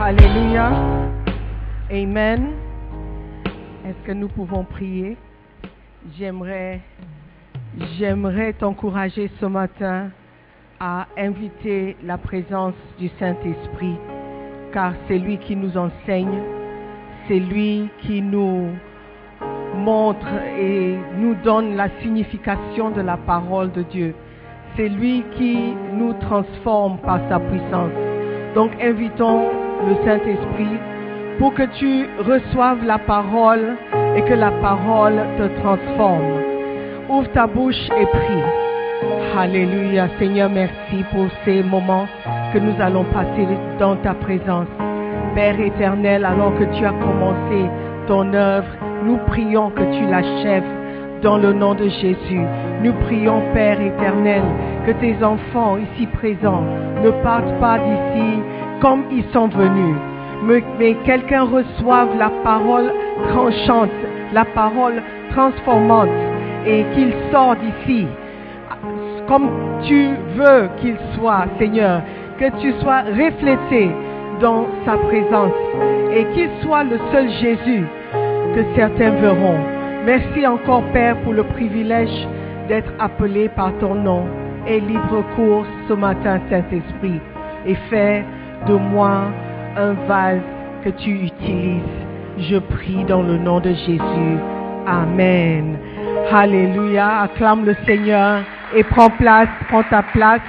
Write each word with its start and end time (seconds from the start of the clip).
Alléluia. 0.00 0.70
Amen. 1.90 2.52
Est-ce 3.84 4.06
que 4.06 4.12
nous 4.12 4.28
pouvons 4.28 4.64
prier? 4.64 5.16
J'aimerais 6.16 6.80
j'aimerais 7.98 8.54
t'encourager 8.54 9.30
ce 9.38 9.46
matin 9.46 10.10
à 10.80 11.06
inviter 11.16 11.96
la 12.02 12.16
présence 12.16 12.74
du 12.98 13.10
Saint-Esprit 13.18 13.96
car 14.72 14.94
c'est 15.06 15.18
lui 15.18 15.36
qui 15.38 15.56
nous 15.56 15.76
enseigne 15.76 16.57
c'est 17.28 17.38
lui 17.38 17.88
qui 18.00 18.22
nous 18.22 18.70
montre 19.76 20.26
et 20.58 20.96
nous 21.18 21.34
donne 21.44 21.76
la 21.76 21.88
signification 22.00 22.90
de 22.90 23.02
la 23.02 23.16
parole 23.16 23.70
de 23.72 23.82
Dieu. 23.82 24.14
C'est 24.76 24.88
lui 24.88 25.22
qui 25.36 25.74
nous 25.92 26.14
transforme 26.14 26.98
par 26.98 27.20
sa 27.28 27.38
puissance. 27.38 27.92
Donc 28.54 28.72
invitons 28.80 29.42
le 29.86 29.94
Saint-Esprit 30.04 30.78
pour 31.38 31.54
que 31.54 31.64
tu 31.78 32.06
reçoives 32.18 32.84
la 32.84 32.98
parole 32.98 33.76
et 34.16 34.22
que 34.22 34.34
la 34.34 34.50
parole 34.62 35.20
te 35.38 35.60
transforme. 35.60 36.42
Ouvre 37.10 37.30
ta 37.32 37.46
bouche 37.46 37.88
et 37.98 38.06
prie. 38.06 39.38
Alléluia. 39.38 40.08
Seigneur, 40.18 40.50
merci 40.50 41.04
pour 41.12 41.26
ces 41.44 41.62
moments 41.62 42.08
que 42.52 42.58
nous 42.58 42.74
allons 42.80 43.04
passer 43.04 43.46
dans 43.78 43.96
ta 43.96 44.14
présence. 44.14 44.87
Père 45.38 45.60
éternel, 45.60 46.24
alors 46.24 46.52
que 46.58 46.64
tu 46.64 46.84
as 46.84 46.90
commencé 46.90 47.70
ton 48.08 48.34
œuvre, 48.34 48.66
nous 49.04 49.18
prions 49.28 49.70
que 49.70 49.84
tu 49.84 50.04
l'achèves 50.10 50.64
dans 51.22 51.38
le 51.38 51.52
nom 51.52 51.76
de 51.76 51.84
Jésus. 51.84 52.40
Nous 52.82 52.92
prions, 53.06 53.40
Père 53.54 53.80
éternel, 53.80 54.42
que 54.84 54.90
tes 54.90 55.14
enfants 55.22 55.76
ici 55.78 56.08
présents 56.08 56.64
ne 57.04 57.12
partent 57.22 57.56
pas 57.60 57.78
d'ici 57.78 58.40
comme 58.80 59.04
ils 59.12 59.22
sont 59.32 59.46
venus, 59.46 59.94
mais, 60.42 60.60
mais 60.76 60.94
quelqu'un 61.04 61.44
reçoive 61.44 62.18
la 62.18 62.30
parole 62.42 62.92
tranchante, 63.28 63.90
la 64.32 64.44
parole 64.44 65.00
transformante, 65.30 66.08
et 66.66 66.84
qu'il 66.96 67.12
sort 67.30 67.54
d'ici 67.54 68.08
comme 69.28 69.50
tu 69.86 70.08
veux 70.34 70.68
qu'il 70.80 70.96
soit, 71.14 71.44
Seigneur, 71.60 72.00
que 72.40 72.50
tu 72.60 72.72
sois 72.80 73.02
reflété 73.02 73.88
dans 74.40 74.66
sa 74.84 74.96
présence 74.96 75.52
et 76.12 76.24
qu'il 76.34 76.50
soit 76.62 76.84
le 76.84 76.98
seul 77.12 77.28
Jésus 77.40 77.84
que 78.54 78.64
certains 78.74 79.10
verront. 79.10 79.58
Merci 80.04 80.46
encore, 80.46 80.82
Père, 80.92 81.16
pour 81.22 81.32
le 81.32 81.44
privilège 81.44 82.28
d'être 82.68 82.90
appelé 82.98 83.48
par 83.48 83.72
ton 83.78 83.94
nom 83.94 84.26
et 84.66 84.80
libre 84.80 85.24
cours 85.36 85.66
ce 85.88 85.94
matin, 85.94 86.40
Saint-Esprit, 86.50 87.20
et 87.66 87.74
fais 87.90 88.24
de 88.66 88.74
moi 88.74 89.24
un 89.76 89.92
vase 90.06 90.40
que 90.84 90.90
tu 90.90 91.10
utilises. 91.10 91.82
Je 92.38 92.56
prie 92.56 93.04
dans 93.04 93.22
le 93.22 93.36
nom 93.36 93.60
de 93.60 93.70
Jésus. 93.70 94.38
Amen. 94.86 95.76
Alléluia. 96.32 97.22
Acclame 97.22 97.64
le 97.64 97.74
Seigneur 97.86 98.42
et 98.74 98.84
prends 98.84 99.10
place, 99.10 99.48
prends 99.68 99.82
ta 99.84 100.02
place. 100.02 100.40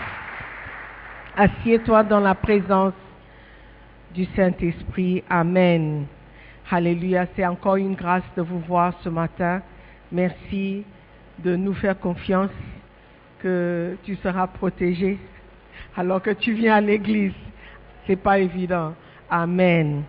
Assieds-toi 1.37 2.03
dans 2.03 2.19
la 2.19 2.35
présence 2.35 2.93
du 4.13 4.25
Saint-Esprit. 4.35 5.23
Amen. 5.29 6.05
Alléluia. 6.69 7.27
C'est 7.35 7.45
encore 7.45 7.77
une 7.77 7.95
grâce 7.95 8.23
de 8.35 8.41
vous 8.41 8.59
voir 8.59 8.93
ce 9.03 9.09
matin. 9.09 9.61
Merci 10.11 10.83
de 11.39 11.55
nous 11.55 11.73
faire 11.73 11.99
confiance 11.99 12.51
que 13.39 13.97
tu 14.03 14.15
seras 14.17 14.47
protégé 14.47 15.17
alors 15.95 16.21
que 16.21 16.31
tu 16.31 16.53
viens 16.53 16.75
à 16.75 16.81
l'église. 16.81 17.33
C'est 18.05 18.15
pas 18.15 18.39
évident. 18.39 18.93
Amen. 19.29 20.03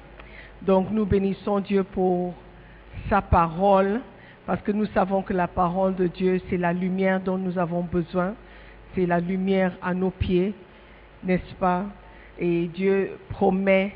Donc 0.63 0.91
nous 0.91 1.07
bénissons 1.07 1.61
Dieu 1.61 1.85
pour 1.85 2.35
sa 3.09 3.23
parole 3.23 4.01
parce 4.47 4.63
que 4.63 4.73
nous 4.73 4.87
savons 4.87 5.23
que 5.23 5.33
la 5.33 5.47
parole 5.47 5.95
de 5.95 6.07
Dieu, 6.07 6.41
c'est 6.49 6.57
la 6.57 6.73
lumière 6.73 7.21
dont 7.21 7.39
nous 7.39 7.59
avons 7.59 7.83
besoin. 7.83 8.35
C'est 8.95 9.07
la 9.07 9.21
lumière 9.21 9.73
à 9.81 9.95
nos 9.95 10.11
pieds, 10.11 10.53
n'est-ce 11.23 11.55
pas? 11.55 11.85
Et 12.41 12.69
Dieu 12.69 13.19
promet 13.29 13.93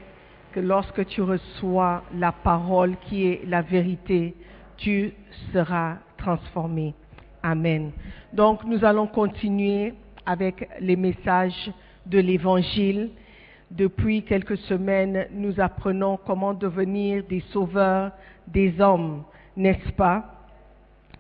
que 0.53 0.61
lorsque 0.61 1.07
tu 1.07 1.23
reçois 1.23 2.05
la 2.15 2.31
parole 2.31 2.95
qui 3.07 3.27
est 3.27 3.41
la 3.47 3.63
vérité, 3.63 4.35
tu 4.77 5.15
seras 5.53 5.97
transformé. 6.19 6.95
Amen. 7.43 7.91
Donc 8.33 8.63
nous 8.65 8.85
allons 8.85 9.07
continuer 9.07 9.95
avec 10.27 10.69
les 10.79 10.97
messages 10.97 11.73
de 12.05 12.19
l'Évangile. 12.19 13.11
Depuis 13.71 14.23
quelques 14.23 14.59
semaines, 14.59 15.27
nous 15.33 15.59
apprenons 15.59 16.19
comment 16.19 16.53
devenir 16.53 17.25
des 17.25 17.41
sauveurs 17.51 18.13
des 18.47 18.79
hommes, 18.79 19.25
n'est-ce 19.57 19.93
pas? 19.93 20.35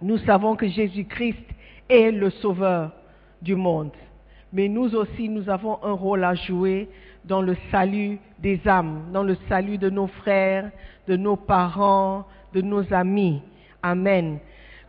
Nous 0.02 0.18
savons 0.18 0.56
que 0.56 0.68
Jésus-Christ 0.68 1.44
est 1.88 2.10
le 2.10 2.28
sauveur 2.28 2.92
du 3.40 3.56
monde. 3.56 3.92
Mais 4.52 4.68
nous 4.68 4.94
aussi, 4.94 5.28
nous 5.28 5.48
avons 5.48 5.82
un 5.82 5.92
rôle 5.92 6.22
à 6.22 6.34
jouer 6.34 6.88
dans 7.24 7.42
le 7.42 7.56
salut 7.70 8.18
des 8.38 8.60
âmes, 8.66 9.10
dans 9.12 9.22
le 9.22 9.36
salut 9.48 9.78
de 9.78 9.90
nos 9.90 10.06
frères, 10.06 10.70
de 11.08 11.16
nos 11.16 11.36
parents, 11.36 12.26
de 12.52 12.60
nos 12.60 12.92
amis. 12.92 13.42
Amen. 13.82 14.38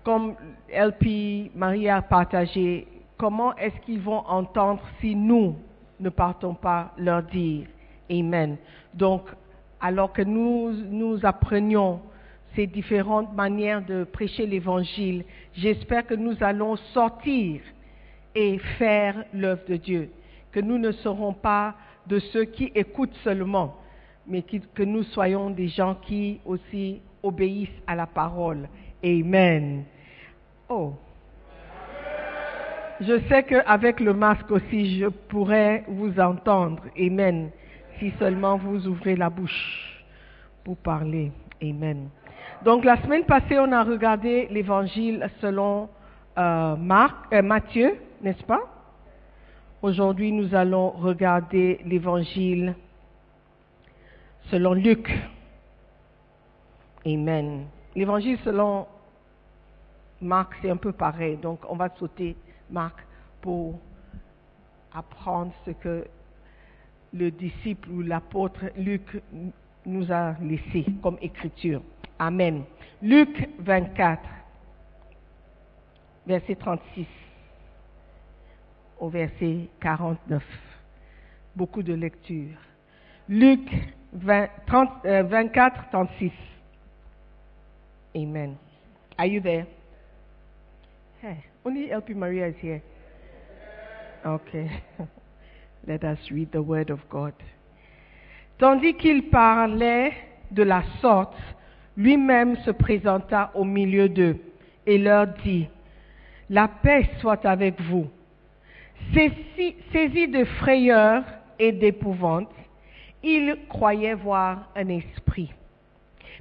Comme 0.04 0.36
LP 0.70 1.52
Marie 1.56 1.90
a 1.90 2.02
partagé, 2.02 2.88
comment 3.18 3.56
est-ce 3.56 3.80
qu'ils 3.86 4.02
vont 4.02 4.24
entendre 4.28 4.82
si 5.00 5.16
nous 5.16 5.56
ne 6.00 6.10
partons 6.10 6.54
pas 6.54 6.92
leur 6.98 7.24
dire? 7.24 7.68
Amen. 8.12 8.58
Donc, 8.94 9.24
alors 9.80 10.14
que 10.14 10.22
nous, 10.22 10.72
nous 10.72 11.26
apprenions 11.26 12.02
ces 12.56 12.68
différentes 12.68 13.34
manières 13.34 13.84
de 13.84 14.04
prêcher 14.04 14.46
l'évangile, 14.46 15.26
j'espère 15.54 16.06
que 16.06 16.14
nous 16.14 16.36
allons 16.42 16.76
sortir 16.94 17.62
et 18.34 18.58
faire 18.78 19.26
l'œuvre 19.34 19.64
de 19.68 19.76
Dieu. 19.76 20.10
Que 20.52 20.60
nous 20.60 20.78
ne 20.78 20.92
serons 20.92 21.34
pas 21.34 21.76
de 22.08 22.20
ceux 22.20 22.46
qui 22.46 22.72
écoutent 22.76 23.16
seulement, 23.24 23.76
mais 24.28 24.42
que 24.42 24.84
nous 24.84 25.04
soyons 25.04 25.50
des 25.50 25.68
gens 25.68 25.96
qui 25.96 26.40
aussi 26.46 27.02
obéissent 27.24 27.82
à 27.88 27.96
la 27.96 28.06
parole. 28.06 28.68
Amen. 29.04 29.84
Oh. 30.70 30.94
Je 33.02 33.20
sais 33.28 33.44
qu'avec 33.44 34.00
le 34.00 34.14
masque 34.14 34.50
aussi, 34.52 35.00
je 35.00 35.08
pourrais 35.08 35.84
vous 35.88 36.18
entendre. 36.20 36.82
Amen. 36.98 37.50
Si 38.00 38.12
seulement 38.20 38.58
vous 38.58 38.88
ouvrez 38.88 39.16
la 39.16 39.30
bouche 39.30 40.06
pour 40.64 40.78
parler. 40.78 41.32
Amen. 41.62 42.10
Donc 42.64 42.86
la 42.86 42.98
semaine 43.02 43.26
passée, 43.26 43.58
on 43.60 43.72
a 43.72 43.84
regardé 43.84 44.48
l'évangile 44.50 45.30
selon 45.42 45.90
euh, 46.38 46.76
Marc, 46.76 47.34
euh, 47.34 47.42
Matthieu, 47.42 47.96
n'est-ce 48.22 48.44
pas? 48.44 48.75
Aujourd'hui, 49.86 50.32
nous 50.32 50.56
allons 50.56 50.90
regarder 50.90 51.80
l'évangile 51.86 52.74
selon 54.50 54.74
Luc. 54.74 55.08
Amen. 57.06 57.68
L'évangile 57.96 58.40
selon 58.44 58.88
Marc, 60.22 60.54
c'est 60.60 60.72
un 60.72 60.78
peu 60.78 60.92
pareil. 60.92 61.38
Donc, 61.38 61.60
on 61.70 61.76
va 61.76 61.90
sauter 62.00 62.36
Marc 62.72 62.98
pour 63.42 63.80
apprendre 64.92 65.54
ce 65.68 65.70
que 65.70 66.08
le 67.14 67.30
disciple 67.30 67.88
ou 67.92 68.02
l'apôtre 68.02 68.66
Luc 68.78 69.22
nous 69.86 70.12
a 70.12 70.34
laissé 70.42 70.84
comme 71.04 71.20
écriture. 71.22 71.84
Amen. 72.18 72.64
Luc 73.04 73.50
24, 73.60 74.20
verset 76.26 76.56
36 76.56 77.06
verset 79.10 79.70
49. 79.82 80.44
Beaucoup 81.56 81.84
de 81.84 81.94
lectures. 81.94 82.58
Luc 83.28 83.70
20, 84.14 84.50
30, 84.68 84.90
euh, 85.06 85.24
24, 85.24 85.90
36. 85.92 86.32
Amen. 88.16 88.56
Are 89.18 89.28
you 89.28 89.42
there? 89.42 89.66
Hey, 91.22 91.44
only 91.64 91.92
LP 91.92 92.14
Maria 92.14 92.48
is 92.48 92.56
here. 92.62 92.82
Okay. 94.26 94.84
Let 95.88 96.04
us 96.04 96.18
read 96.32 96.52
the 96.52 96.62
word 96.62 96.90
of 96.90 97.00
God. 97.10 97.34
Tandis 98.58 98.96
qu'il 98.96 99.30
parlait 99.30 100.14
de 100.52 100.64
la 100.64 100.84
sorte, 101.02 101.36
lui-même 101.98 102.56
se 102.58 102.72
présenta 102.72 103.52
au 103.54 103.64
milieu 103.64 104.10
d'eux 104.10 104.38
et 104.86 104.98
leur 104.98 105.28
dit, 105.44 105.68
La 106.50 106.68
paix 106.68 107.10
soit 107.20 107.46
avec 107.46 107.80
vous. 107.82 108.08
Saisi, 109.14 110.28
de 110.28 110.44
frayeur 110.44 111.24
et 111.58 111.72
d'épouvante, 111.72 112.52
ils 113.24 113.58
croyaient 113.70 114.14
voir 114.14 114.70
un 114.76 114.90
esprit. 114.90 115.52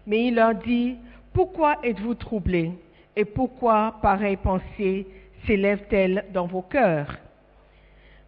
Mais 0.06 0.26
il 0.26 0.34
leur 0.34 0.54
dit, 0.54 0.96
Pourquoi 1.32 1.78
êtes-vous 1.82 2.14
troublés 2.14 2.72
et 3.16 3.24
pourquoi 3.24 3.96
pareille 4.02 4.36
pensée 4.36 5.06
s'élève-t-elle 5.46 6.26
dans 6.32 6.46
vos 6.46 6.62
cœurs? 6.62 7.16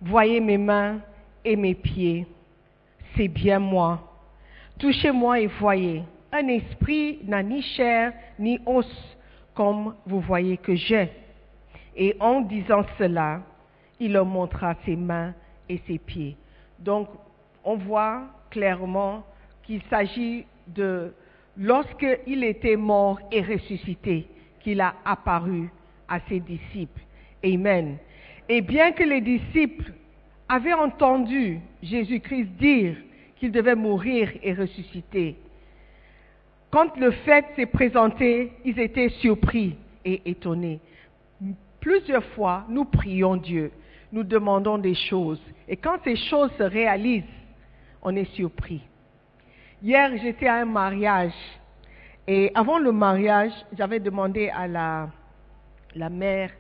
Voyez 0.01 0.41
mes 0.41 0.59
mains 0.59 1.01
et 1.45 1.57
mes 1.57 1.75
pieds, 1.75 2.27
c'est 3.17 3.29
bien 3.29 3.59
moi. 3.59 4.01
Touchez-moi 4.79 5.41
et 5.41 5.47
voyez, 5.47 6.03
un 6.31 6.49
esprit 6.49 7.21
n'a 7.25 7.43
ni 7.43 7.63
chair 7.63 8.13
ni 8.39 8.61
os, 8.67 8.87
comme 9.55 9.95
vous 10.07 10.21
voyez 10.21 10.57
que 10.59 10.75
j'ai. 10.75 11.11
Et 11.97 12.15
en 12.21 12.43
disant 12.43 12.85
cela, 12.99 13.41
il 14.01 14.13
leur 14.13 14.27
montra 14.27 14.75
ses 14.85 14.97
mains 14.97 15.35
et 15.69 15.81
ses 15.87 15.99
pieds. 15.99 16.37
Donc, 16.79 17.09
on 17.65 17.77
voit 17.77 18.25
clairement 18.51 19.25
qu'il 19.65 19.83
s'agit 19.91 20.45
de 20.69 21.13
lorsqu'il 21.57 22.45
était 22.45 22.77
mort 22.77 23.19
et 23.33 23.41
ressuscité, 23.41 24.27
qu'il 24.61 24.81
a 24.81 24.95
apparu 25.05 25.71
à 26.09 26.21
ses 26.29 26.41
disciples. 26.41 27.01
Amen. 27.45 27.97
Et 28.49 28.61
bien 28.61 28.93
que 28.93 29.03
les 29.03 29.21
disciples 29.21 29.93
avaient 30.49 30.73
entendu 30.73 31.61
Jésus-Christ 31.83 32.51
dire 32.59 32.97
qu'il 33.37 33.51
devait 33.51 33.75
mourir 33.75 34.31
et 34.43 34.55
ressusciter, 34.55 35.37
quand 36.71 36.97
le 36.97 37.11
fait 37.11 37.45
s'est 37.57 37.67
présenté, 37.67 38.53
ils 38.65 38.79
étaient 38.79 39.09
surpris 39.09 39.77
et 40.05 40.23
étonnés. 40.27 40.81
Plusieurs 41.81 42.25
fois, 42.25 42.65
nous 42.69 42.85
prions 42.85 43.37
Dieu, 43.37 43.71
nous 44.13 44.23
demandons 44.23 44.79
des 44.79 44.95
choses, 44.95 45.41
et 45.69 45.77
quand 45.77 45.99
ces 46.05 46.17
choses 46.17 46.51
se 46.59 46.63
réalisent, 46.63 47.25
on 48.03 48.15
est 48.15 48.33
surpris. 48.35 48.83
Hier, 49.83 50.11
j'étais 50.23 50.47
à 50.47 50.57
un 50.57 50.65
mariage, 50.65 51.35
et 52.27 52.51
avant 52.55 52.79
le 52.79 52.93
mariage, 52.93 53.53
j'avais 53.77 54.01
demandé 54.01 54.49
à 54.49 54.67
la, 54.67 55.09
mère 56.11 56.51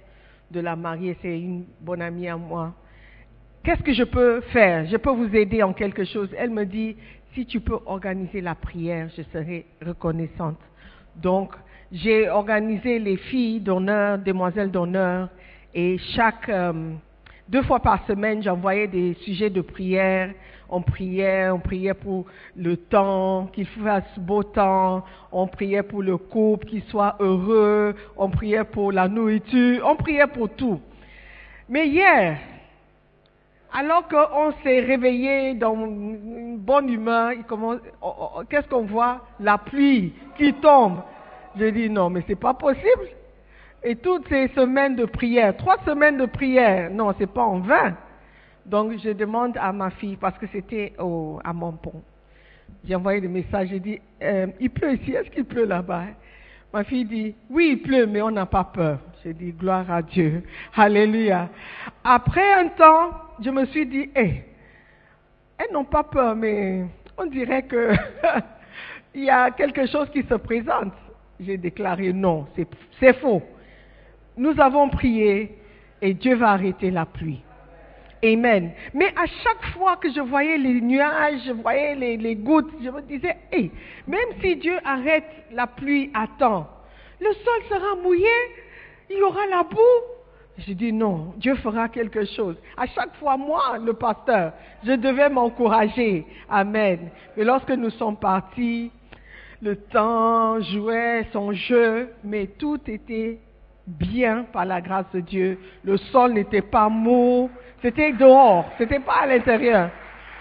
de 0.50 0.61
la 0.61 0.76
mariée, 0.76 1.17
c'est 1.23 1.38
une 1.38 1.65
bonne 1.81 2.03
amie 2.03 2.29
à 2.29 2.37
moi, 2.37 2.75
qu'est-ce 3.65 3.83
que 3.83 3.93
je 3.93 4.05
peux 4.05 4.41
faire? 4.53 4.87
Je 4.87 4.97
peux 4.97 5.11
vous 5.11 5.35
aider 5.35 5.62
en 5.62 5.73
quelque 5.73 6.05
chose? 6.05 6.29
Elle 6.38 6.50
me 6.50 6.65
dit, 6.65 6.97
si 7.35 7.47
tu 7.47 7.61
peux 7.61 7.79
organiser 7.87 8.41
la 8.41 8.55
prière, 8.55 9.09
je 9.17 9.23
serai 9.33 9.67
reconnaissante. 9.85 10.59
Donc, 11.17 11.55
j'ai 11.91 12.29
organisé 12.29 12.99
les 12.99 13.17
filles 13.17 13.61
d'honneur, 13.61 14.19
demoiselles 14.19 14.71
d'honneur, 14.71 15.29
et 15.75 15.99
chaque 16.15 16.49
euh, 16.49 16.95
deux 17.49 17.62
fois 17.62 17.81
par 17.81 18.05
semaine, 18.07 18.43
j'envoyais 18.43 18.88
des 18.88 19.15
sujets 19.23 19.50
de 19.50 19.61
prière. 19.61 20.31
On 20.69 20.83
priait, 20.83 21.49
on 21.49 21.61
priait 21.61 21.95
pour 21.95 22.26
le 22.57 22.76
temps, 22.76 23.47
qu'il 23.53 23.67
fasse 23.67 24.19
beau 24.19 24.43
temps. 24.43 25.05
On 25.31 25.47
priait 25.47 25.85
pour 25.85 26.03
le 26.03 26.17
couple, 26.17 26.67
qu'il 26.67 26.83
soit 26.85 27.15
heureux. 27.21 27.95
On 28.17 28.31
priait 28.31 28.65
pour 28.65 28.91
la 28.91 29.07
nourriture. 29.07 29.87
On 29.87 29.95
priait 29.95 30.26
pour 30.26 30.49
tout. 30.50 30.81
Mais 31.69 31.87
hier, 31.87 32.38
alors 33.73 34.09
qu'on 34.09 34.53
s'est 34.65 34.81
réveillé 34.81 35.55
dans 35.55 35.75
une 35.75 36.59
bonne 36.59 36.88
humeur, 36.88 37.33
oh, 37.50 37.75
oh, 38.03 38.15
oh, 38.19 38.43
qu'est-ce 38.50 38.67
qu'on 38.69 38.87
voit? 38.87 39.21
La 39.38 39.59
pluie 39.59 40.15
qui 40.37 40.53
tombe. 40.55 41.00
Je 41.57 41.67
dis 41.67 41.88
non, 41.88 42.11
mais 42.11 42.23
c'est 42.26 42.35
pas 42.35 42.55
possible. 42.55 43.09
Et 43.88 43.95
toutes 43.95 44.28
ces 44.28 44.49
semaines 44.49 44.97
de 44.97 45.05
prière, 45.05 45.57
trois 45.57 45.76
semaines 45.85 46.16
de 46.16 46.26
prière, 46.26 46.90
non, 46.90 47.14
c'est 47.16 47.33
pas 47.33 47.45
en 47.45 47.61
vain. 47.61 47.97
Donc 48.66 48.99
je 48.99 49.11
demande 49.11 49.57
à 49.59 49.73
ma 49.73 49.90
fille, 49.90 50.16
parce 50.16 50.37
que 50.38 50.47
c'était 50.49 50.93
à 50.99 51.52
Montpont, 51.52 52.02
j'ai 52.85 52.97
envoyé 52.97 53.21
des 53.21 53.28
messages, 53.28 53.69
j'ai 53.69 53.78
dit, 53.78 54.00
euh, 54.25 54.49
il 54.59 54.71
pleut 54.71 54.95
ici, 54.95 55.12
est-ce 55.12 55.31
qu'il 55.31 55.45
pleut 55.45 55.66
là-bas 55.66 56.02
Ma 56.73 56.83
fille 56.83 57.05
dit, 57.05 57.37
oui, 57.49 57.75
il 57.75 57.83
pleut, 57.83 58.07
mais 58.07 58.21
on 58.23 58.33
n'a 58.33 58.45
pas 58.45 58.64
peur. 58.64 58.99
J'ai 59.23 59.33
dit, 59.33 59.52
gloire 59.52 59.88
à 59.88 60.02
Dieu. 60.02 60.43
Alléluia. 60.76 61.49
Après 62.02 62.55
un 62.55 62.66
temps, 62.71 63.12
je 63.40 63.50
me 63.50 63.66
suis 63.66 63.87
dit, 63.87 64.11
eh, 64.16 64.43
elles 65.59 65.73
n'ont 65.73 65.85
pas 65.85 66.02
peur, 66.02 66.35
mais 66.35 66.87
on 67.16 67.26
dirait 67.26 67.62
que 67.62 67.93
il 69.14 69.26
y 69.26 69.31
a 69.31 69.52
quelque 69.52 69.87
chose 69.87 70.11
qui 70.11 70.25
se 70.25 70.35
présente. 70.35 70.93
J'ai 71.38 71.57
déclaré 71.57 72.12
non, 72.12 72.49
c'est 72.99 73.12
faux. 73.21 73.43
Nous 74.37 74.61
avons 74.61 74.88
prié 74.88 75.57
et 76.02 76.14
Dieu 76.14 76.35
va 76.35 76.50
arrêter 76.50 76.90
la 76.90 77.07
pluie. 77.07 77.43
Amen. 78.25 78.73
Mais 78.95 79.09
à 79.16 79.26
chaque 79.26 79.64
fois 79.73 79.97
que 79.97 80.11
je 80.11 80.21
voyais 80.21 80.59
les 80.59 80.81
nuages, 80.81 81.40
je 81.47 81.52
voyais 81.52 81.95
les, 81.95 82.35
gouttes, 82.35 82.71
je 82.83 82.90
me 82.90 83.02
disais, 83.02 83.37
hey, 83.52 83.71
même 84.07 84.28
si 84.40 84.57
Dieu 84.57 84.78
arrête 84.85 85.25
la 85.52 85.66
pluie 85.66 86.11
à 86.14 86.26
temps, 86.38 86.69
le 87.21 87.33
sol 87.33 87.62
sera 87.69 87.97
mouillé, 87.97 88.26
il 89.11 89.19
y 89.19 89.23
aura 89.23 89.47
la 89.47 89.62
boue. 89.62 89.78
Je 90.59 90.73
dis 90.73 90.93
non, 90.93 91.35
Dieu 91.37 91.55
fera 91.57 91.88
quelque 91.88 92.25
chose. 92.25 92.57
À 92.76 92.87
chaque 92.87 93.14
fois, 93.16 93.37
moi, 93.37 93.78
le 93.78 93.93
pasteur, 93.93 94.52
je 94.85 94.93
devais 94.93 95.28
m'encourager. 95.28 96.26
Amen. 96.49 97.11
Mais 97.37 97.45
lorsque 97.45 97.71
nous 97.71 97.90
sommes 97.90 98.16
partis, 98.16 98.90
le 99.61 99.76
temps 99.76 100.61
jouait 100.61 101.26
son 101.33 101.52
jeu, 101.52 102.11
mais 102.25 102.47
tout 102.47 102.81
était 102.87 103.38
bien 103.87 104.45
par 104.52 104.64
la 104.64 104.81
grâce 104.81 105.11
de 105.12 105.21
Dieu. 105.21 105.59
Le 105.85 105.97
sol 105.97 106.33
n'était 106.33 106.62
pas 106.62 106.88
mou, 106.88 107.50
c'était 107.83 108.12
dehors, 108.12 108.64
c'était 108.78 109.00
pas 109.00 109.21
à 109.23 109.26
l'intérieur. 109.26 109.90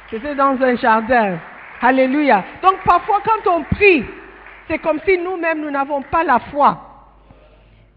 C'était 0.09 0.35
dans 0.35 0.61
un 0.61 0.75
jardin. 0.75 1.37
Alléluia. 1.81 2.43
Donc 2.61 2.75
parfois 2.83 3.21
quand 3.23 3.51
on 3.51 3.63
prie, 3.63 4.03
c'est 4.67 4.79
comme 4.79 4.99
si 5.05 5.17
nous-mêmes 5.17 5.61
nous 5.61 5.71
n'avons 5.71 6.01
pas 6.01 6.23
la 6.23 6.39
foi. 6.39 6.79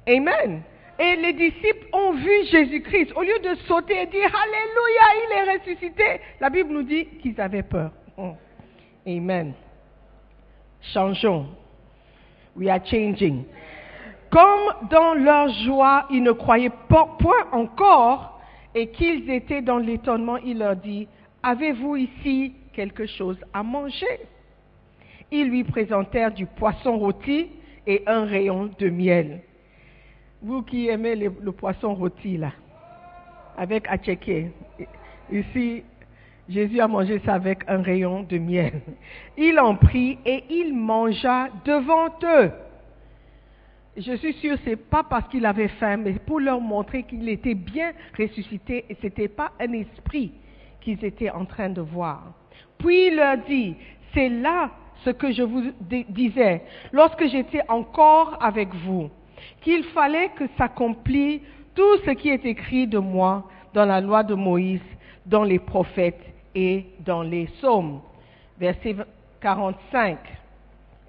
Amen. 0.06 0.62
Et 0.98 1.16
les 1.16 1.32
disciples 1.32 1.86
ont 1.92 2.12
vu 2.12 2.44
Jésus-Christ. 2.50 3.12
Au 3.14 3.22
lieu 3.22 3.38
de 3.38 3.54
sauter 3.66 4.02
et 4.02 4.06
dire 4.06 4.30
Alléluia, 4.34 5.02
il 5.24 5.32
est 5.32 5.58
ressuscité, 5.58 6.20
la 6.40 6.50
Bible 6.50 6.72
nous 6.72 6.82
dit 6.82 7.06
qu'ils 7.22 7.40
avaient 7.40 7.62
peur. 7.62 7.92
Oh. 8.16 8.34
Amen. 9.06 9.54
Changeons. 10.92 11.46
We 12.56 12.68
are 12.68 12.80
changing. 12.84 13.44
Comme 14.30 14.88
dans 14.90 15.14
leur 15.14 15.48
joie, 15.48 16.06
ils 16.10 16.22
ne 16.22 16.32
croyaient 16.32 16.70
point 16.88 17.46
encore 17.52 18.40
et 18.74 18.88
qu'ils 18.88 19.30
étaient 19.30 19.62
dans 19.62 19.78
l'étonnement, 19.78 20.36
il 20.36 20.58
leur 20.58 20.76
dit, 20.76 21.08
avez-vous 21.42 21.96
ici 21.96 22.52
quelque 22.72 23.06
chose 23.06 23.38
à 23.52 23.62
manger? 23.62 24.20
Ils 25.30 25.48
lui 25.48 25.64
présentèrent 25.64 26.32
du 26.32 26.46
poisson 26.46 26.98
rôti 26.98 27.48
et 27.86 28.02
un 28.06 28.24
rayon 28.24 28.70
de 28.78 28.88
miel. 28.90 29.40
Vous 30.42 30.62
qui 30.62 30.88
aimez 30.88 31.16
le, 31.16 31.52
poisson 31.52 31.94
rôti, 31.94 32.36
là, 32.36 32.52
avec 33.56 33.88
atchéké. 33.88 34.52
Ici, 35.32 35.82
Jésus 36.48 36.80
a 36.80 36.88
mangé 36.88 37.20
ça 37.24 37.34
avec 37.34 37.64
un 37.66 37.82
rayon 37.82 38.22
de 38.22 38.38
miel. 38.38 38.80
Il 39.36 39.58
en 39.58 39.74
prit 39.74 40.18
et 40.24 40.44
il 40.48 40.74
mangea 40.74 41.48
devant 41.64 42.10
eux. 42.22 42.52
Je 44.00 44.12
suis 44.16 44.32
sûre 44.34 44.56
que 44.56 44.62
ce 44.64 44.70
n'est 44.70 44.76
pas 44.76 45.02
parce 45.02 45.26
qu'il 45.28 45.44
avait 45.44 45.66
faim, 45.68 45.96
mais 45.96 46.12
pour 46.12 46.38
leur 46.38 46.60
montrer 46.60 47.02
qu'il 47.02 47.28
était 47.28 47.54
bien 47.54 47.92
ressuscité 48.16 48.84
et 48.88 48.94
ce 48.94 49.04
n'était 49.06 49.26
pas 49.28 49.50
un 49.58 49.72
esprit 49.72 50.32
qu'ils 50.80 51.04
étaient 51.04 51.30
en 51.30 51.44
train 51.44 51.68
de 51.68 51.80
voir. 51.80 52.22
Puis 52.78 53.08
il 53.08 53.16
leur 53.16 53.38
dit, 53.38 53.74
c'est 54.14 54.28
là 54.28 54.70
ce 55.04 55.10
que 55.10 55.32
je 55.32 55.42
vous 55.42 55.62
di- 55.80 56.06
disais 56.08 56.62
lorsque 56.92 57.26
j'étais 57.26 57.62
encore 57.68 58.38
avec 58.40 58.72
vous, 58.74 59.10
qu'il 59.62 59.82
fallait 59.84 60.28
que 60.30 60.44
s'accomplisse 60.56 61.40
tout 61.74 61.96
ce 62.04 62.10
qui 62.12 62.28
est 62.28 62.44
écrit 62.44 62.86
de 62.86 62.98
moi 62.98 63.48
dans 63.74 63.84
la 63.84 64.00
loi 64.00 64.22
de 64.22 64.34
Moïse, 64.34 64.80
dans 65.26 65.44
les 65.44 65.58
prophètes 65.58 66.24
et 66.54 66.86
dans 67.04 67.22
les 67.22 67.46
psaumes. 67.46 68.00
Verset 68.60 68.94
45. 69.40 70.18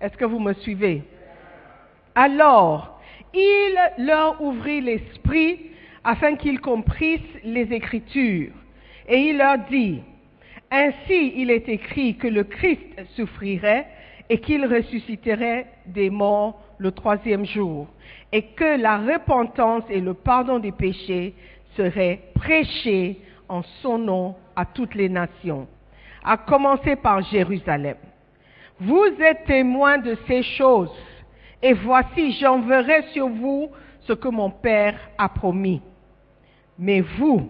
Est-ce 0.01 0.17
que 0.17 0.25
vous 0.25 0.39
me 0.39 0.53
suivez? 0.53 1.03
Alors, 2.15 2.99
il 3.33 4.05
leur 4.05 4.41
ouvrit 4.41 4.81
l'esprit 4.81 5.59
afin 6.03 6.35
qu'ils 6.35 6.59
comprissent 6.59 7.21
les 7.43 7.71
Écritures. 7.73 8.53
Et 9.07 9.17
il 9.17 9.37
leur 9.37 9.57
dit, 9.69 10.01
Ainsi 10.71 11.33
il 11.35 11.49
est 11.49 11.67
écrit 11.67 12.15
que 12.15 12.27
le 12.27 12.43
Christ 12.43 12.79
souffrirait 13.15 13.87
et 14.29 14.39
qu'il 14.39 14.65
ressusciterait 14.65 15.65
des 15.87 16.09
morts 16.09 16.61
le 16.77 16.91
troisième 16.91 17.45
jour, 17.45 17.87
et 18.31 18.43
que 18.43 18.79
la 18.79 18.99
repentance 18.99 19.83
et 19.89 19.99
le 19.99 20.13
pardon 20.13 20.59
des 20.59 20.71
péchés 20.71 21.33
seraient 21.75 22.19
prêchés 22.35 23.19
en 23.49 23.63
son 23.81 23.97
nom 23.97 24.35
à 24.55 24.65
toutes 24.65 24.93
les 24.93 25.09
nations, 25.09 25.67
à 26.23 26.37
commencer 26.37 26.95
par 26.95 27.21
Jérusalem. 27.23 27.97
Vous 28.79 29.07
êtes 29.19 29.45
témoins 29.45 29.97
de 29.97 30.15
ces 30.27 30.43
choses, 30.43 30.95
et 31.61 31.73
voici, 31.73 32.31
j'enverrai 32.39 33.03
sur 33.13 33.27
vous 33.27 33.69
ce 34.01 34.13
que 34.13 34.29
mon 34.29 34.49
Père 34.49 34.97
a 35.17 35.29
promis. 35.29 35.81
Mais 36.77 37.01
vous, 37.01 37.49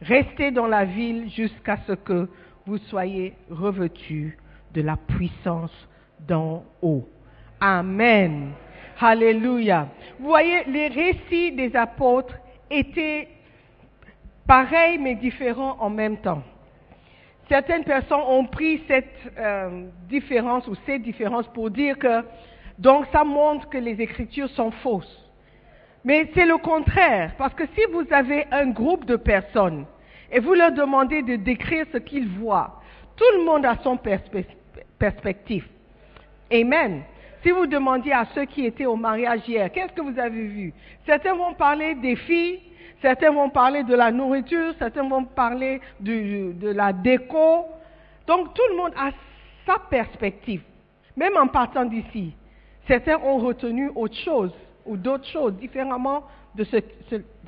restez 0.00 0.50
dans 0.50 0.66
la 0.66 0.84
ville 0.84 1.30
jusqu'à 1.30 1.78
ce 1.86 1.92
que 1.92 2.28
vous 2.66 2.78
soyez 2.78 3.34
revêtus 3.50 4.38
de 4.72 4.82
la 4.82 4.96
puissance 4.96 5.72
d'en 6.20 6.64
haut. 6.80 7.08
Amen. 7.60 8.52
Alléluia. 9.00 9.88
Vous 10.18 10.28
voyez, 10.28 10.64
les 10.64 10.88
récits 10.88 11.52
des 11.52 11.74
apôtres 11.74 12.34
étaient 12.70 13.28
pareils 14.46 14.98
mais 14.98 15.14
différents 15.16 15.76
en 15.80 15.90
même 15.90 16.18
temps. 16.18 16.42
certaines 17.48 17.84
personnes 17.84 18.22
ont 18.26 18.46
pris 18.46 18.82
cette 18.88 19.32
euh, 19.38 19.86
différence 20.08 20.66
ou 20.68 20.74
ces 20.86 20.98
différences 20.98 21.48
pour 21.48 21.70
dire 21.70 21.98
que 21.98 22.22
donc 22.78 23.06
ça 23.12 23.24
montre 23.24 23.68
que 23.68 23.78
les 23.78 24.00
écritures 24.00 24.48
sont 24.50 24.70
fausses. 24.70 25.20
Mais 26.04 26.30
c'est 26.34 26.44
le 26.44 26.58
contraire, 26.58 27.32
parce 27.38 27.54
que 27.54 27.64
si 27.74 27.80
vous 27.90 28.04
avez 28.10 28.46
un 28.50 28.66
groupe 28.66 29.06
de 29.06 29.16
personnes 29.16 29.86
et 30.30 30.38
vous 30.38 30.52
leur 30.54 30.72
demandez 30.72 31.22
de 31.22 31.36
décrire 31.36 31.86
ce 31.92 31.98
qu'ils 31.98 32.28
voient, 32.28 32.80
tout 33.16 33.38
le 33.38 33.44
monde 33.44 33.64
a 33.64 33.76
son 33.82 33.96
perspe- 33.96 34.44
perspective. 34.98 35.66
Amen. 36.52 37.02
Si 37.42 37.50
vous 37.50 37.66
demandiez 37.66 38.12
à 38.12 38.26
ceux 38.34 38.44
qui 38.44 38.66
étaient 38.66 38.86
au 38.86 38.96
mariage 38.96 39.40
hier, 39.46 39.70
qu'est-ce 39.70 39.92
que 39.92 40.00
vous 40.02 40.18
avez 40.18 40.44
vu? 40.44 40.74
Certains 41.06 41.34
vont 41.34 41.54
parler 41.54 41.94
des 41.94 42.16
filles, 42.16 42.60
certains 43.00 43.30
vont 43.30 43.50
parler 43.50 43.82
de 43.82 43.94
la 43.94 44.10
nourriture, 44.10 44.74
certains 44.78 45.06
vont 45.08 45.24
parler 45.24 45.80
de 46.00 46.70
la 46.70 46.92
déco. 46.92 47.66
Donc 48.26 48.54
tout 48.54 48.62
le 48.70 48.76
monde 48.76 48.92
a 48.96 49.10
sa 49.66 49.78
perspective. 49.78 50.62
Même 51.16 51.36
en 51.36 51.46
partant 51.46 51.84
d'ici, 51.84 52.34
certains 52.86 53.18
ont 53.18 53.38
retenu 53.38 53.90
autre 53.94 54.16
chose 54.16 54.52
ou 54.84 54.96
d'autres 54.96 55.26
choses 55.26 55.54
différemment 55.54 56.24
de, 56.54 56.66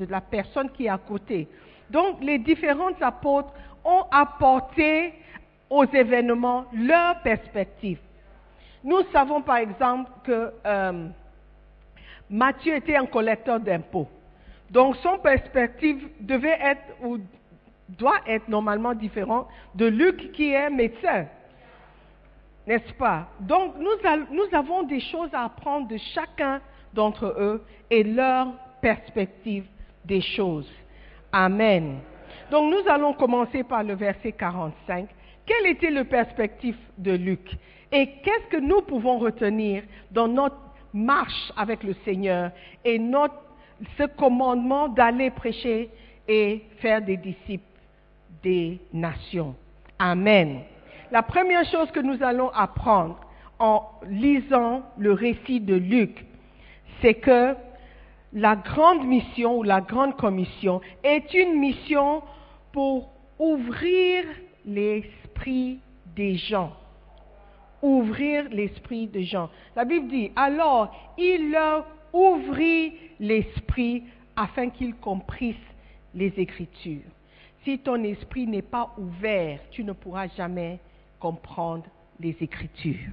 la 0.08 0.20
personne 0.20 0.70
qui 0.70 0.86
est 0.86 0.90
à 0.90 0.98
côté. 0.98 1.48
Donc 1.90 2.22
les 2.22 2.38
différents 2.38 2.94
apôtres 3.00 3.52
ont 3.84 4.04
apporté 4.10 5.14
aux 5.70 5.84
événements 5.84 6.64
leur 6.72 7.20
perspective. 7.22 7.98
Nous 8.82 9.02
savons 9.12 9.42
par 9.42 9.56
exemple 9.56 10.10
que 10.24 10.52
euh, 10.64 11.08
Matthieu 12.30 12.74
était 12.76 12.96
un 12.96 13.06
collecteur 13.06 13.60
d'impôts. 13.60 14.08
Donc 14.70 14.96
son 14.96 15.18
perspective 15.18 16.08
devait 16.20 16.58
être 16.60 16.82
ou 17.02 17.18
doit 17.88 18.20
être 18.26 18.48
normalement 18.48 18.94
différent 18.94 19.46
de 19.74 19.86
Luc 19.86 20.32
qui 20.32 20.52
est 20.52 20.70
médecin. 20.70 21.26
N'est-ce 22.66 22.92
pas? 22.94 23.28
Donc 23.40 23.74
nous, 23.78 24.56
avons 24.56 24.82
des 24.82 25.00
choses 25.00 25.30
à 25.32 25.44
apprendre 25.44 25.86
de 25.88 25.96
chacun 26.14 26.60
d'entre 26.92 27.26
eux 27.38 27.64
et 27.90 28.02
leur 28.02 28.48
perspective 28.80 29.66
des 30.04 30.20
choses. 30.20 30.70
Amen. 31.32 31.98
Donc 32.50 32.72
nous 32.72 32.90
allons 32.90 33.12
commencer 33.12 33.62
par 33.62 33.84
le 33.84 33.94
verset 33.94 34.32
45. 34.32 35.08
Quelle 35.44 35.66
était 35.66 35.90
le 35.90 36.04
perspective 36.04 36.76
de 36.98 37.12
Luc? 37.12 37.56
Et 37.92 38.06
qu'est-ce 38.24 38.48
que 38.48 38.60
nous 38.60 38.80
pouvons 38.82 39.18
retenir 39.18 39.84
dans 40.10 40.26
notre 40.26 40.56
marche 40.92 41.52
avec 41.56 41.84
le 41.84 41.94
Seigneur 42.04 42.50
et 42.84 42.98
notre, 42.98 43.36
ce 43.96 44.04
commandement 44.04 44.88
d'aller 44.88 45.30
prêcher 45.30 45.88
et 46.26 46.62
faire 46.80 47.00
des 47.00 47.16
disciples 47.16 47.64
des 48.42 48.80
nations? 48.92 49.54
Amen. 49.98 50.62
La 51.12 51.22
première 51.22 51.64
chose 51.64 51.90
que 51.92 52.00
nous 52.00 52.22
allons 52.22 52.50
apprendre 52.50 53.20
en 53.58 53.88
lisant 54.08 54.82
le 54.98 55.12
récit 55.12 55.60
de 55.60 55.74
Luc, 55.74 56.24
c'est 57.00 57.14
que 57.14 57.54
la 58.32 58.56
grande 58.56 59.06
mission 59.06 59.58
ou 59.58 59.62
la 59.62 59.80
grande 59.80 60.16
commission 60.16 60.80
est 61.04 61.32
une 61.32 61.58
mission 61.58 62.22
pour 62.72 63.10
ouvrir 63.38 64.24
l'esprit 64.64 65.78
des 66.16 66.36
gens. 66.36 66.72
Ouvrir 67.82 68.48
l'esprit 68.50 69.06
des 69.06 69.24
gens. 69.24 69.48
La 69.76 69.84
Bible 69.84 70.08
dit, 70.08 70.32
alors 70.34 70.94
il 71.16 71.52
leur 71.52 71.86
ouvrit 72.12 72.94
l'esprit 73.20 74.02
afin 74.34 74.70
qu'ils 74.70 74.96
comprissent 74.96 75.56
les 76.14 76.32
Écritures. 76.36 77.02
Si 77.64 77.78
ton 77.78 78.02
esprit 78.04 78.46
n'est 78.46 78.62
pas 78.62 78.92
ouvert, 78.98 79.60
tu 79.70 79.84
ne 79.84 79.92
pourras 79.92 80.28
jamais 80.36 80.78
comprendre 81.26 81.84
les 82.20 82.36
Écritures. 82.40 83.12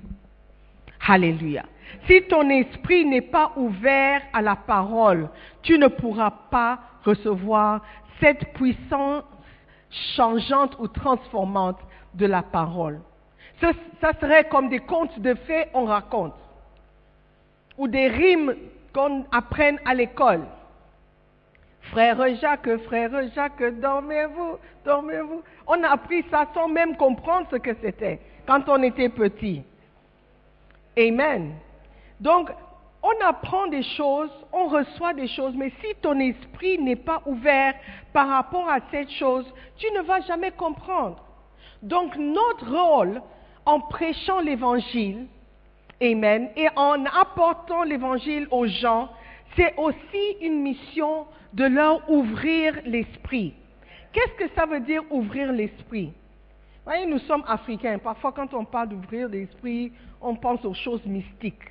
Alléluia. 1.08 1.64
Si 2.06 2.22
ton 2.30 2.48
esprit 2.50 3.04
n'est 3.06 3.30
pas 3.38 3.52
ouvert 3.56 4.22
à 4.32 4.42
la 4.42 4.56
parole, 4.56 5.30
tu 5.64 5.78
ne 5.80 5.88
pourras 5.88 6.32
pas 6.52 6.80
recevoir 7.04 7.82
cette 8.20 8.54
puissance 8.54 9.24
changeante 10.16 10.78
ou 10.80 10.88
transformante 10.88 11.80
de 12.14 12.28
la 12.28 12.44
parole. 12.44 13.02
Ce- 13.60 13.76
ça 14.00 14.12
serait 14.22 14.48
comme 14.48 14.70
des 14.70 14.80
contes 14.80 15.20
de 15.20 15.34
fées 15.34 15.66
on 15.74 15.86
raconte, 15.86 16.36
ou 17.78 17.88
des 17.88 18.08
rimes 18.08 18.54
qu'on 18.94 19.26
apprenne 19.32 19.80
à 19.86 19.94
l'école. 19.96 20.46
Frère 21.92 22.36
Jacques, 22.36 22.78
frère 22.86 23.12
Jacques, 23.36 23.64
dormez-vous, 23.80 24.58
dormez-vous. 24.86 25.42
On 25.68 25.84
a 25.84 25.90
appris 25.90 26.24
ça 26.32 26.48
sans 26.54 26.68
même 26.68 26.96
comprendre 26.96 27.48
ce 27.52 27.58
que 27.58 27.76
c'était 27.82 28.20
quand 28.48 28.68
on 28.68 28.82
était 28.84 29.10
petit. 29.10 29.64
Amen. 30.98 31.54
Donc, 32.20 32.50
on 33.02 33.26
apprend 33.26 33.68
des 33.68 33.84
choses, 33.84 34.32
on 34.54 34.68
reçoit 34.68 35.14
des 35.14 35.28
choses, 35.28 35.54
mais 35.56 35.72
si 35.82 35.94
ton 36.02 36.20
esprit 36.20 36.78
n'est 36.80 36.96
pas 36.96 37.22
ouvert 37.26 37.74
par 38.14 38.30
rapport 38.30 38.70
à 38.70 38.80
cette 38.92 39.12
chose, 39.12 39.46
tu 39.78 39.92
ne 39.92 40.02
vas 40.02 40.22
jamais 40.22 40.52
comprendre. 40.52 41.18
Donc, 41.82 42.16
notre 42.16 42.72
rôle 42.72 43.22
en 43.66 43.80
prêchant 43.82 44.40
l'évangile, 44.40 45.28
Amen, 46.02 46.50
et 46.56 46.68
en 46.76 47.06
apportant 47.06 47.84
l'évangile 47.84 48.48
aux 48.52 48.66
gens, 48.66 49.10
c'est 49.56 49.76
aussi 49.78 50.38
une 50.42 50.62
mission 50.62 51.26
de 51.54 51.66
leur 51.66 52.10
ouvrir 52.10 52.76
l'esprit. 52.86 53.54
Qu'est-ce 54.12 54.34
que 54.34 54.54
ça 54.56 54.66
veut 54.66 54.80
dire 54.80 55.04
ouvrir 55.12 55.52
l'esprit? 55.52 56.14
Voyez, 56.86 57.06
nous 57.06 57.20
sommes 57.20 57.44
africains. 57.48 57.98
Parfois, 57.98 58.32
quand 58.32 58.54
on 58.54 58.66
parle 58.66 58.90
d'ouvrir 58.90 59.30
l'esprit, 59.30 59.92
on 60.22 60.36
pense 60.36 60.64
aux 60.66 60.74
choses 60.74 61.06
mystiques. 61.06 61.70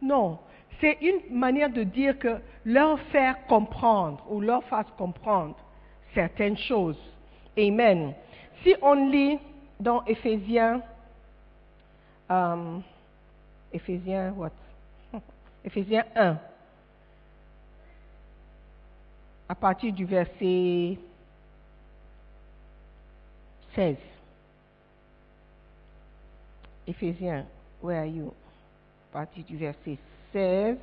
Non, 0.00 0.38
c'est 0.80 0.98
une 1.00 1.36
manière 1.36 1.70
de 1.70 1.82
dire 1.82 2.18
que 2.18 2.38
leur 2.64 2.98
faire 3.10 3.44
comprendre 3.46 4.24
ou 4.30 4.40
leur 4.40 4.62
fasse 4.64 4.86
comprendre 4.96 5.56
certaines 6.14 6.56
choses. 6.56 6.98
Amen. 7.58 8.14
Si 8.62 8.74
on 8.82 8.94
lit 8.94 9.38
dans 9.80 10.04
Éphésiens, 10.04 10.80
euh, 12.30 12.78
Éphésiens, 13.72 14.32
what? 14.36 14.50
Éphésiens 15.64 16.04
1, 16.14 16.38
à 19.52 19.54
partir 19.54 19.92
du 19.92 20.06
verset 20.06 20.96
16. 23.74 23.96
Éphésiens, 26.86 27.44
where 27.82 27.98
are 27.98 28.06
you? 28.06 28.32
À 29.10 29.18
partir 29.18 29.44
du 29.44 29.58
verset 29.58 29.98
16. 30.32 30.78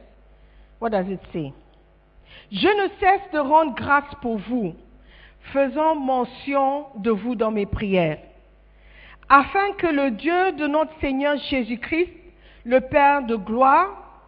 What 0.79 0.91
does 0.91 1.10
it 1.10 1.19
say? 1.34 1.51
Je 2.51 2.67
ne 2.67 2.89
cesse 2.99 3.32
de 3.34 3.39
rendre 3.39 3.73
grâce 3.73 4.13
pour 4.21 4.38
vous, 4.38 4.75
faisant 5.51 5.95
mention 5.95 6.86
de 6.97 7.10
vous 7.10 7.34
dans 7.34 7.49
mes 7.49 7.65
prières, 7.65 8.19
afin 9.29 9.73
que 9.79 9.88
le 9.88 10.12
Dieu 10.12 10.51
de 10.51 10.67
notre 10.67 10.93
Seigneur 10.99 11.38
Jésus-Christ, 11.38 12.13
le 12.65 12.82
Père 12.82 13.23
de 13.23 13.36
gloire, 13.36 14.21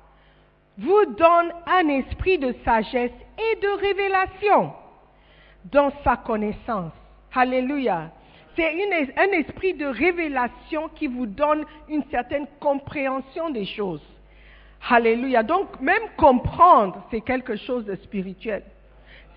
vous 0.80 1.06
donne 1.16 1.54
un 1.68 1.88
esprit 1.90 2.40
de 2.40 2.56
sagesse 2.66 3.12
et 3.52 3.56
de 3.62 3.80
révélation 3.80 4.74
dans 5.66 5.92
sa 6.04 6.18
connaissance. 6.18 6.94
Alléluia. 7.34 8.12
C'est 8.56 8.74
un 9.18 9.32
esprit 9.32 9.74
de 9.74 9.86
révélation 9.86 10.90
qui 10.96 11.08
vous 11.08 11.26
donne 11.26 11.64
une 11.88 12.04
certaine 12.12 12.48
compréhension 12.60 13.50
des 13.50 13.66
choses. 13.66 14.02
Alléluia. 14.90 15.44
Donc, 15.44 15.80
même 15.80 16.04
comprendre, 16.18 17.04
c'est 17.12 17.22
quelque 17.22 17.56
chose 17.56 17.86
de 17.86 17.96
spirituel. 17.96 18.64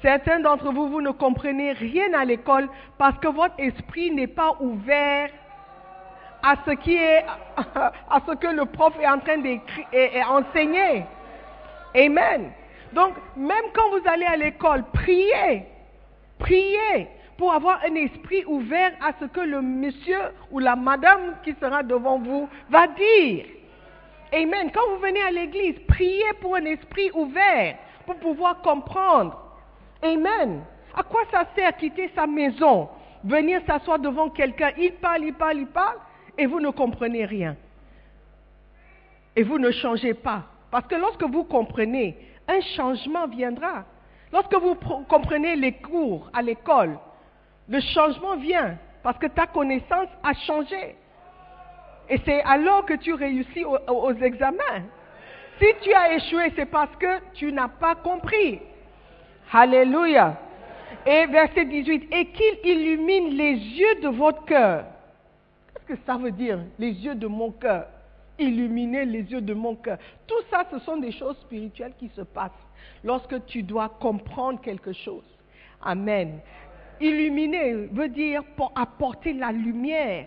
Certains 0.02 0.40
d'entre 0.40 0.72
vous, 0.72 0.88
vous 0.88 1.00
ne 1.00 1.12
comprenez 1.12 1.72
rien 1.72 2.12
à 2.12 2.24
l'école 2.24 2.68
parce 2.98 3.16
que 3.18 3.28
votre 3.28 3.54
esprit 3.58 4.10
n'est 4.10 4.26
pas 4.26 4.56
ouvert 4.60 5.30
à 6.42 6.56
ce 6.66 6.72
qui 6.72 6.96
est, 6.96 7.24
à 7.56 8.20
ce 8.26 8.34
que 8.34 8.48
le 8.48 8.66
prof 8.66 8.92
est 9.00 9.08
en 9.08 9.18
train 9.18 9.38
d'enseigner. 9.38 11.04
Amen. 11.94 12.52
Donc, 12.94 13.14
même 13.36 13.64
quand 13.74 13.90
vous 13.90 14.08
allez 14.08 14.26
à 14.26 14.36
l'école, 14.36 14.84
priez. 14.92 15.64
Priez 16.38 17.08
pour 17.36 17.52
avoir 17.52 17.80
un 17.84 17.94
esprit 17.96 18.44
ouvert 18.46 18.92
à 19.00 19.12
ce 19.20 19.24
que 19.26 19.40
le 19.40 19.60
monsieur 19.60 20.20
ou 20.50 20.58
la 20.60 20.76
madame 20.76 21.36
qui 21.44 21.54
sera 21.60 21.82
devant 21.82 22.18
vous 22.18 22.48
va 22.70 22.86
dire. 22.86 23.46
Amen. 24.32 24.70
Quand 24.72 24.88
vous 24.90 24.98
venez 24.98 25.22
à 25.22 25.30
l'église, 25.30 25.78
priez 25.88 26.32
pour 26.40 26.56
un 26.56 26.64
esprit 26.64 27.10
ouvert 27.12 27.76
pour 28.06 28.16
pouvoir 28.16 28.60
comprendre. 28.62 29.40
Amen. 30.02 30.62
À 30.94 31.02
quoi 31.02 31.22
ça 31.30 31.46
sert 31.56 31.76
quitter 31.76 32.10
sa 32.14 32.26
maison, 32.26 32.88
venir 33.24 33.60
s'asseoir 33.66 33.98
devant 33.98 34.28
quelqu'un, 34.28 34.70
il 34.78 34.92
parle, 34.94 35.24
il 35.24 35.34
parle, 35.34 35.58
il 35.58 35.66
parle, 35.66 35.98
et 36.38 36.46
vous 36.46 36.60
ne 36.60 36.70
comprenez 36.70 37.24
rien. 37.24 37.56
Et 39.34 39.42
vous 39.42 39.58
ne 39.58 39.70
changez 39.72 40.14
pas. 40.14 40.44
Parce 40.70 40.86
que 40.86 40.94
lorsque 40.94 41.22
vous 41.22 41.44
comprenez, 41.44 42.16
un 42.48 42.60
changement 42.76 43.26
viendra. 43.26 43.84
Lorsque 44.32 44.54
vous 44.54 44.74
comprenez 45.08 45.56
les 45.56 45.72
cours 45.72 46.28
à 46.32 46.42
l'école, 46.42 46.98
le 47.68 47.80
changement 47.80 48.36
vient. 48.36 48.76
Parce 49.02 49.18
que 49.18 49.26
ta 49.26 49.46
connaissance 49.46 50.08
a 50.22 50.32
changé. 50.46 50.96
Et 52.08 52.18
c'est 52.24 52.42
alors 52.42 52.84
que 52.86 52.94
tu 52.94 53.12
réussis 53.12 53.64
aux, 53.64 53.78
aux 53.86 54.14
examens. 54.14 54.82
Si 55.60 55.66
tu 55.82 55.92
as 55.92 56.14
échoué, 56.14 56.52
c'est 56.56 56.66
parce 56.66 56.94
que 56.96 57.20
tu 57.34 57.52
n'as 57.52 57.68
pas 57.68 57.94
compris. 57.94 58.60
Alléluia. 59.52 60.36
Et 61.06 61.26
verset 61.26 61.66
18, 61.66 62.08
et 62.12 62.26
qu'il 62.26 62.58
illumine 62.64 63.36
les 63.36 63.52
yeux 63.54 64.00
de 64.02 64.08
votre 64.08 64.44
cœur. 64.46 64.86
Qu'est-ce 65.74 66.00
que 66.00 66.06
ça 66.06 66.16
veut 66.16 66.30
dire, 66.30 66.60
les 66.78 66.92
yeux 66.92 67.14
de 67.14 67.26
mon 67.26 67.50
cœur? 67.50 67.86
Illuminer 68.38 69.04
les 69.04 69.22
yeux 69.22 69.40
de 69.40 69.54
mon 69.54 69.76
cœur. 69.76 69.98
Tout 70.26 70.42
ça, 70.50 70.64
ce 70.70 70.78
sont 70.80 70.96
des 70.96 71.12
choses 71.12 71.36
spirituelles 71.38 71.94
qui 71.98 72.08
se 72.08 72.22
passent 72.22 72.50
lorsque 73.02 73.44
tu 73.46 73.62
dois 73.62 73.88
comprendre 73.88 74.60
quelque 74.60 74.92
chose. 74.92 75.24
Amen. 75.82 76.40
Illuminer 77.00 77.74
veut 77.92 78.08
dire 78.08 78.42
pour 78.56 78.72
apporter 78.74 79.32
la 79.32 79.52
lumière 79.52 80.26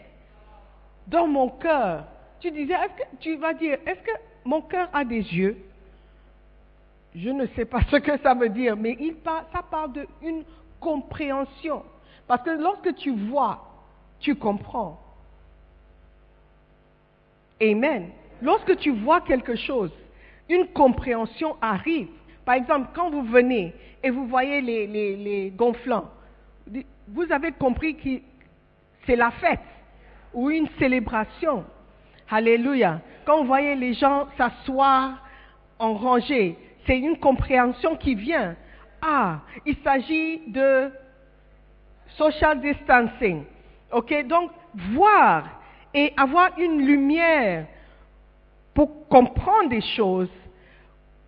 dans 1.08 1.28
mon 1.28 1.50
cœur. 1.50 2.06
Tu 2.40 2.52
disais, 2.52 2.74
est-ce 2.74 3.04
que 3.04 3.18
tu 3.20 3.36
vas 3.38 3.54
dire, 3.54 3.78
est-ce 3.86 4.02
que 4.02 4.18
mon 4.46 4.62
cœur 4.62 4.90
a 4.94 5.04
des 5.04 5.22
yeux? 5.22 5.58
Je 7.16 7.30
ne 7.30 7.48
sais 7.48 7.66
pas 7.66 7.82
ce 7.92 7.98
que 7.98 8.18
ça 8.20 8.34
veut 8.34 8.50
dire, 8.50 8.76
mais 8.76 8.96
il 9.00 9.16
ça 9.24 9.64
parle 9.70 9.94
d'une 10.22 10.44
compréhension. 10.80 11.84
Parce 12.28 12.44
que 12.44 12.52
lorsque 12.52 12.96
tu 12.96 13.12
vois, 13.12 13.64
tu 14.20 14.36
comprends. 14.36 15.00
Amen. 17.62 18.10
Lorsque 18.42 18.78
tu 18.78 18.92
vois 18.92 19.22
quelque 19.22 19.56
chose, 19.56 19.92
une 20.50 20.68
compréhension 20.68 21.58
arrive. 21.62 22.08
Par 22.46 22.56
exemple, 22.56 22.90
quand 22.94 23.10
vous 23.10 23.24
venez 23.24 23.74
et 24.04 24.10
vous 24.10 24.28
voyez 24.28 24.62
les, 24.62 24.88
les, 24.88 25.50
gonflants, 25.50 26.10
vous 27.08 27.32
avez 27.32 27.52
compris 27.52 27.96
que 27.96 28.22
c'est 29.06 29.16
la 29.16 29.32
fête 29.32 29.60
ou 30.34 30.50
une 30.50 30.68
célébration. 30.80 31.66
Alléluia. 32.30 33.02
Quand 33.26 33.40
vous 33.40 33.48
voyez 33.48 33.76
les 33.76 33.94
gens 33.94 34.28
s'asseoir 34.38 35.24
en 35.80 35.94
rangée, 35.94 36.58
c'est 36.86 36.98
une 36.98 37.18
compréhension 37.18 37.96
qui 37.98 38.16
vient. 38.16 38.56
Ah, 39.02 39.40
il 39.66 39.76
s'agit 39.84 40.42
de 40.48 40.92
social 42.18 42.62
distancing. 42.62 43.44
Ok, 43.92 44.26
donc 44.28 44.52
voir 44.94 45.57
et 45.94 46.14
avoir 46.18 46.58
une 46.58 46.86
lumière 46.86 47.66
pour 48.74 49.08
comprendre 49.08 49.70
des 49.70 49.82
choses 49.82 50.30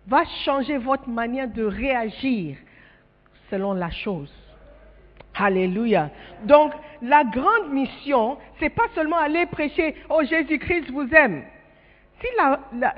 va 0.06 0.24
changer 0.44 0.78
votre 0.78 1.08
manière 1.08 1.48
de 1.48 1.64
réagir 1.64 2.56
selon 3.50 3.72
la 3.72 3.90
chose. 3.90 4.32
Alléluia. 5.34 6.10
Donc, 6.44 6.72
la 7.02 7.24
grande 7.24 7.72
mission, 7.72 8.36
c'est 8.58 8.70
pas 8.70 8.88
seulement 8.94 9.16
aller 9.16 9.46
prêcher, 9.46 9.94
oh 10.08 10.22
Jésus-Christ 10.22 10.90
vous 10.90 11.08
aime. 11.14 11.44
Si 12.20 12.26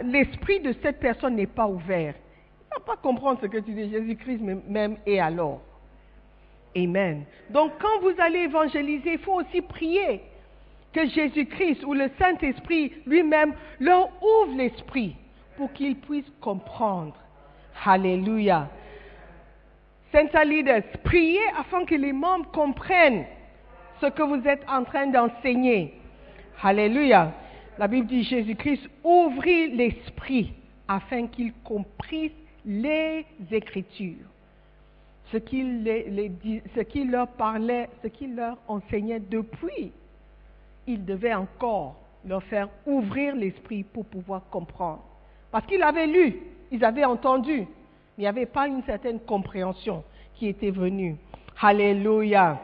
l'esprit 0.05 0.61
de 0.61 0.75
cette 0.83 0.99
personne 0.99 1.37
n'est 1.37 1.47
pas 1.47 1.69
ouvert, 1.69 2.15
il 2.15 2.75
ne 2.75 2.81
va 2.81 2.85
pas 2.85 2.97
comprendre 2.97 3.39
ce 3.41 3.47
que 3.47 3.59
tu 3.59 3.73
dis, 3.73 3.91
Jésus-Christ 3.91 4.41
même, 4.69 4.97
et 5.07 5.21
alors? 5.21 5.61
Amen. 6.77 7.25
Donc, 7.51 7.73
quand 7.81 8.01
vous 8.01 8.15
allez 8.19 8.41
évangéliser, 8.41 9.13
il 9.13 9.19
faut 9.19 9.35
aussi 9.35 9.61
prier 9.61 10.23
que 10.93 11.07
Jésus-Christ 11.07 11.85
ou 11.85 11.95
le 11.95 12.11
Saint-Esprit 12.19 12.93
lui-même 13.07 13.55
leur 13.81 14.09
ouvre 14.23 14.57
l'esprit 14.57 15.17
pour 15.57 15.73
qu'ils 15.73 15.97
puissent 15.97 16.33
comprendre. 16.41 17.15
Alléluia. 17.85 18.69
Saint 20.13 20.45
leaders, 20.45 20.83
priez 21.05 21.41
afin 21.59 21.85
que 21.85 21.95
les 21.95 22.13
membres 22.13 22.51
comprennent 22.51 23.25
ce 24.01 24.07
que 24.07 24.23
vous 24.23 24.47
êtes 24.47 24.63
en 24.69 24.85
train 24.85 25.07
d'enseigner. 25.07 25.95
Alléluia. 26.63 27.33
La 27.79 27.89
Bible 27.89 28.07
dit 28.07 28.23
Jésus-Christ 28.25 28.89
ouvrit 29.03 29.71
l'esprit 29.71 30.53
afin 30.87 31.27
qu'ils 31.27 31.55
comprissent 31.65 32.31
les 32.67 33.25
Écritures. 33.51 34.29
Ce 35.33 35.39
qu'il, 35.39 35.83
ce 36.77 36.81
qu'il 36.81 37.11
leur 37.11 37.29
parlait, 37.29 37.89
ce 38.03 38.09
qu'il 38.09 38.37
leur 38.37 38.59
enseignait 38.69 39.21
depuis, 39.21 39.93
il 40.87 41.05
devait 41.05 41.35
encore 41.35 41.97
leur 42.25 42.43
faire 42.45 42.69
ouvrir 42.87 43.35
l'esprit 43.35 43.83
pour 43.83 44.05
pouvoir 44.07 44.43
comprendre. 44.51 45.03
Parce 45.51 45.67
qu'ils 45.67 45.83
avaient 45.83 46.07
lu, 46.07 46.41
ils 46.71 46.85
avaient 46.85 47.05
entendu, 47.05 47.59
mais 47.59 47.67
il 48.19 48.21
n'y 48.23 48.27
avait 48.27 48.47
pas 48.47 48.67
une 48.67 48.83
certaine 48.85 49.21
compréhension 49.21 50.05
qui 50.35 50.49
était 50.49 50.71
venue. 50.71 51.17
Alléluia. 51.61 52.61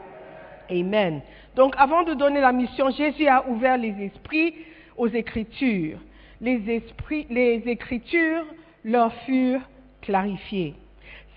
Amen. 0.69 1.21
Donc 1.55 1.73
avant 1.77 2.03
de 2.03 2.13
donner 2.13 2.41
la 2.41 2.51
mission, 2.51 2.89
Jésus 2.89 3.27
a 3.27 3.47
ouvert 3.47 3.77
les 3.77 3.95
esprits 4.03 4.53
aux 4.97 5.07
Écritures. 5.07 5.99
Les, 6.41 6.69
esprits, 6.69 7.27
les 7.29 7.63
Écritures 7.65 8.45
leur 8.83 9.13
furent 9.25 9.67
clarifiées. 10.01 10.75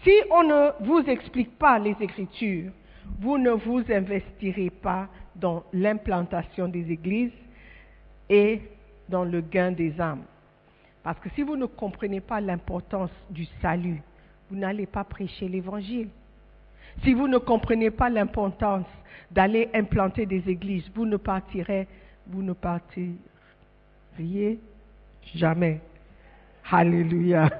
Si 0.04 0.12
on 0.30 0.42
ne 0.42 0.70
vous 0.84 1.00
explique 1.08 1.58
pas 1.58 1.78
les 1.78 1.96
Écritures, 2.00 2.72
vous 3.20 3.38
ne 3.38 3.50
vous 3.50 3.82
investirez 3.90 4.70
pas 4.70 5.08
dans 5.36 5.64
l'implantation 5.72 6.68
des 6.68 6.90
églises 6.90 7.32
et 8.28 8.60
dans 9.08 9.24
le 9.24 9.40
gain 9.40 9.72
des 9.72 10.00
âmes. 10.00 10.22
Parce 11.02 11.18
que 11.18 11.28
si 11.30 11.42
vous 11.42 11.56
ne 11.56 11.66
comprenez 11.66 12.20
pas 12.20 12.40
l'importance 12.40 13.10
du 13.30 13.46
salut, 13.60 14.00
vous 14.50 14.56
n'allez 14.56 14.86
pas 14.86 15.04
prêcher 15.04 15.48
l'évangile. 15.48 16.08
Si 17.02 17.14
vous 17.14 17.26
ne 17.26 17.38
comprenez 17.38 17.90
pas 17.90 18.10
l'importance 18.10 18.86
d'aller 19.30 19.68
implanter 19.74 20.26
des 20.26 20.48
églises, 20.48 20.88
vous 20.94 21.06
ne 21.06 21.16
partirez, 21.16 21.88
vous 22.26 22.42
ne 22.42 22.52
partiriez 22.52 23.16
jamais. 25.34 25.80
Alléluia. 26.70 27.50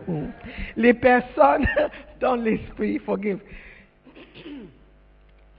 Les 0.76 0.94
personnes 0.94 1.66
dans 2.20 2.36
l'esprit, 2.36 2.98
forgive. 2.98 3.40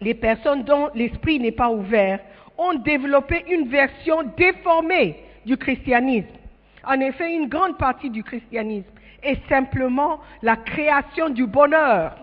Les 0.03 0.13
personnes 0.13 0.63
dont 0.63 0.89
l'esprit 0.93 1.39
n'est 1.39 1.51
pas 1.51 1.69
ouvert 1.69 2.19
ont 2.57 2.73
développé 2.73 3.45
une 3.49 3.69
version 3.69 4.23
déformée 4.37 5.17
du 5.45 5.57
christianisme. 5.57 6.27
En 6.85 6.99
effet, 6.99 7.33
une 7.33 7.47
grande 7.47 7.77
partie 7.77 8.09
du 8.09 8.23
christianisme 8.23 8.89
est 9.21 9.39
simplement 9.47 10.19
la 10.41 10.57
création 10.57 11.29
du 11.29 11.47
bonheur. 11.47 12.15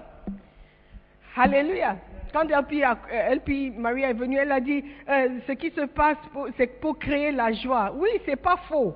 Alléluia. 1.36 1.96
Quand 2.32 2.44
LP, 2.44 2.72
est 2.82 4.12
venue, 4.12 4.36
elle 4.36 4.52
a 4.52 4.60
dit, 4.60 4.84
euh, 5.08 5.38
ce 5.46 5.52
qui 5.52 5.70
se 5.70 5.86
passe, 5.86 6.18
c'est 6.56 6.80
pour 6.80 6.98
créer 6.98 7.32
la 7.32 7.52
joie. 7.52 7.92
Oui, 7.96 8.10
c'est 8.26 8.36
pas 8.36 8.56
faux. 8.68 8.94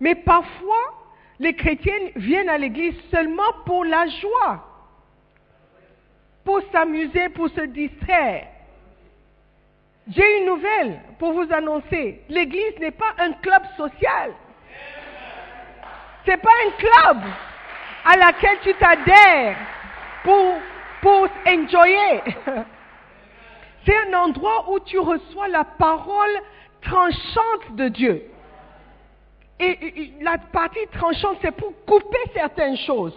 Mais 0.00 0.14
parfois, 0.14 1.06
les 1.38 1.54
chrétiens 1.54 2.10
viennent 2.16 2.48
à 2.48 2.58
l'église 2.58 2.94
seulement 3.10 3.50
pour 3.64 3.84
la 3.84 4.06
joie, 4.06 4.65
pour 6.46 6.60
s'amuser, 6.70 7.28
pour 7.30 7.48
se 7.50 7.62
distraire. 7.62 8.46
J'ai 10.08 10.38
une 10.38 10.46
nouvelle 10.46 11.00
pour 11.18 11.32
vous 11.32 11.52
annoncer. 11.52 12.22
L'église 12.28 12.78
n'est 12.78 12.92
pas 12.92 13.12
un 13.18 13.32
club 13.32 13.62
social. 13.76 14.32
C'est 16.24 16.36
pas 16.36 16.52
un 16.66 16.70
club 16.78 17.22
à 18.04 18.16
laquelle 18.16 18.58
tu 18.62 18.72
t'adhères 18.74 19.56
pour, 20.22 20.54
pour 21.02 21.28
enjoyer. 21.48 22.22
C'est 23.84 24.08
un 24.08 24.14
endroit 24.14 24.70
où 24.70 24.78
tu 24.80 24.98
reçois 24.98 25.48
la 25.48 25.64
parole 25.64 26.40
tranchante 26.80 27.74
de 27.74 27.88
Dieu. 27.88 28.22
Et, 29.58 30.12
la 30.20 30.38
partie 30.38 30.86
tranchante, 30.92 31.38
c'est 31.40 31.52
pour 31.52 31.72
couper 31.86 32.18
certaines 32.34 32.76
choses. 32.78 33.16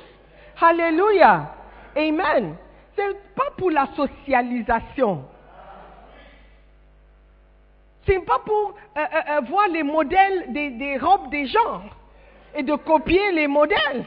Alléluia. 0.61 1.53
Amen. 1.95 2.55
C'est 2.99 3.33
pas 3.33 3.51
pour 3.57 3.71
la 3.71 3.87
socialisation. 3.95 5.23
C'est 8.05 8.19
pas 8.25 8.39
pour 8.39 8.75
euh, 8.97 8.99
euh, 8.99 9.37
euh, 9.37 9.39
voir 9.41 9.67
les 9.69 9.83
modèles 9.83 10.51
des, 10.51 10.97
robes 10.97 11.29
des 11.29 11.45
gens 11.45 11.81
et 12.55 12.63
de 12.63 12.75
copier 12.75 13.31
les 13.31 13.47
modèles. 13.47 14.03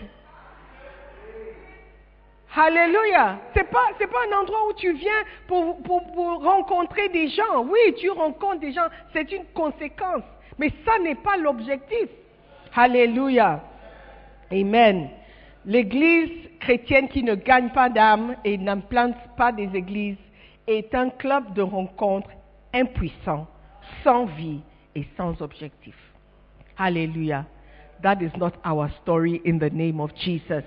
Alléluia. 2.55 3.39
C'est 3.55 3.71
pas, 3.71 3.89
c'est 3.99 4.09
pas 4.09 4.19
un 4.31 4.41
endroit 4.43 4.69
où 4.69 4.75
tu 4.75 4.93
viens 4.93 5.23
pour, 5.47 5.83
pour, 5.83 6.03
pour, 6.13 6.43
rencontrer 6.43 7.09
des 7.09 7.29
gens. 7.29 7.65
Oui, 7.65 7.95
tu 7.99 8.11
rencontres 8.11 8.61
des 8.61 8.73
gens, 8.73 8.89
c'est 9.15 9.31
une 9.33 9.47
conséquence. 9.55 10.25
Mais 10.59 10.71
ça 10.85 10.99
n'est 10.99 11.15
pas 11.15 11.39
l'objectif. 11.39 12.11
Alléluia. 12.75 13.61
Amen. 14.51 15.09
L'église 15.65 16.51
chrétienne 16.61 17.09
qui 17.09 17.23
ne 17.23 17.35
gagne 17.35 17.71
pas 17.71 17.89
d'âme 17.89 18.37
et 18.45 18.59
n'implante 18.59 19.17
pas 19.37 19.53
des 19.53 19.71
églises 19.75 20.17
est 20.67 20.95
un 20.95 21.11
club 21.11 21.55
de 21.55 21.63
rencontres 21.63 22.31
impuissant, 22.75 23.47
sans 24.03 24.25
vie 24.25 24.61
et 24.95 25.07
sans 25.17 25.41
objectif. 25.41 25.95
Alléluia. 26.79 27.45
That 28.03 28.21
is 28.21 28.37
not 28.37 28.53
our 28.65 28.89
story 29.03 29.41
in 29.47 29.59
the 29.59 29.73
name 29.73 30.01
of 30.01 30.11
Jesus. 30.17 30.65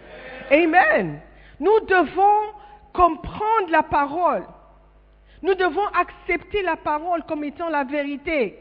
Amen. 0.49 1.19
Nous 1.59 1.79
devons 1.87 2.53
comprendre 2.93 3.69
la 3.71 3.83
parole. 3.83 4.45
Nous 5.41 5.53
devons 5.55 5.85
accepter 5.93 6.61
la 6.61 6.77
parole 6.77 7.23
comme 7.23 7.43
étant 7.43 7.69
la 7.69 7.83
vérité. 7.83 8.57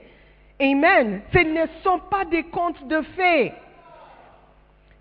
Amen. 0.61 1.23
Ce 1.33 1.39
ne 1.39 1.67
sont 1.85 2.01
pas 2.11 2.25
des 2.25 2.43
contes 2.45 2.87
de 2.89 3.01
fées. 3.17 3.53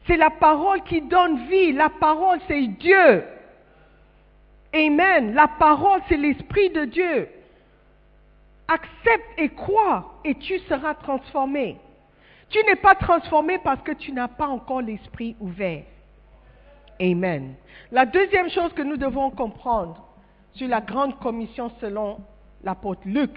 C'est 0.05 0.17
la 0.17 0.29
parole 0.29 0.83
qui 0.83 1.01
donne 1.01 1.47
vie. 1.47 1.71
La 1.71 1.89
parole, 1.89 2.39
c'est 2.47 2.67
Dieu. 2.67 3.23
Amen. 4.73 5.33
La 5.33 5.47
parole, 5.47 6.01
c'est 6.09 6.17
l'Esprit 6.17 6.69
de 6.69 6.85
Dieu. 6.85 7.29
Accepte 8.67 9.25
et 9.37 9.49
crois 9.49 10.19
et 10.23 10.35
tu 10.35 10.59
seras 10.59 10.95
transformé. 10.95 11.77
Tu 12.49 12.59
n'es 12.65 12.75
pas 12.75 12.95
transformé 12.95 13.57
parce 13.59 13.81
que 13.81 13.91
tu 13.91 14.11
n'as 14.11 14.27
pas 14.27 14.47
encore 14.47 14.81
l'Esprit 14.81 15.35
ouvert. 15.39 15.83
Amen. 17.01 17.55
La 17.91 18.05
deuxième 18.05 18.49
chose 18.49 18.73
que 18.73 18.81
nous 18.81 18.97
devons 18.97 19.31
comprendre 19.31 20.07
sur 20.53 20.67
la 20.67 20.81
grande 20.81 21.17
commission 21.19 21.71
selon 21.81 22.19
l'apôtre 22.63 23.01
Luc, 23.05 23.31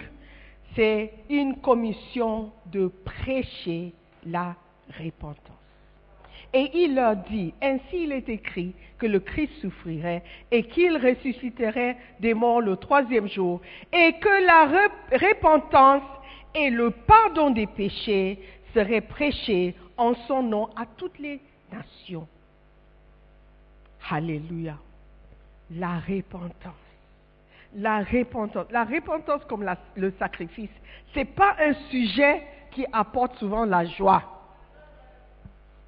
c'est 0.74 1.12
une 1.30 1.56
commission 1.60 2.52
de 2.66 2.88
prêcher 2.88 3.94
la 4.24 4.54
repentance. 5.00 5.55
Et 6.56 6.70
il 6.72 6.94
leur 6.94 7.16
dit, 7.16 7.52
ainsi 7.60 8.04
il 8.04 8.12
est 8.12 8.30
écrit 8.30 8.74
que 8.96 9.04
le 9.04 9.20
Christ 9.20 9.52
souffrirait 9.60 10.22
et 10.50 10.62
qu'il 10.62 10.96
ressusciterait 10.96 11.98
des 12.18 12.32
morts 12.32 12.62
le 12.62 12.78
troisième 12.78 13.28
jour 13.28 13.60
et 13.92 14.14
que 14.14 14.46
la 14.46 14.88
repentance 15.18 16.08
et 16.54 16.70
le 16.70 16.92
pardon 16.92 17.50
des 17.50 17.66
péchés 17.66 18.38
seraient 18.72 19.02
prêchés 19.02 19.74
en 19.98 20.14
son 20.26 20.42
nom 20.42 20.70
à 20.76 20.86
toutes 20.96 21.18
les 21.18 21.42
nations. 21.70 22.26
Alléluia. 24.10 24.78
La 25.72 25.98
repentance. 25.98 26.72
La 27.74 27.98
repentance. 27.98 28.66
La 28.70 28.84
repentance 28.84 29.44
comme 29.44 29.70
le 29.94 30.10
sacrifice, 30.18 30.70
ce 31.12 31.18
n'est 31.18 31.26
pas 31.26 31.54
un 31.60 31.74
sujet 31.90 32.42
qui 32.70 32.86
apporte 32.94 33.36
souvent 33.36 33.66
la 33.66 33.84
joie. 33.84 34.35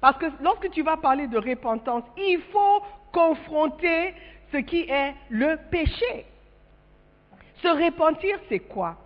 Parce 0.01 0.17
que 0.17 0.25
lorsque 0.41 0.69
tu 0.71 0.81
vas 0.81 0.97
parler 0.97 1.27
de 1.27 1.37
repentance, 1.37 2.03
il 2.17 2.39
faut 2.51 2.83
confronter 3.11 4.13
ce 4.51 4.57
qui 4.57 4.81
est 4.81 5.13
le 5.29 5.57
péché. 5.69 6.25
Se 7.61 7.67
repentir, 7.67 8.39
c'est 8.47 8.59
quoi? 8.59 8.97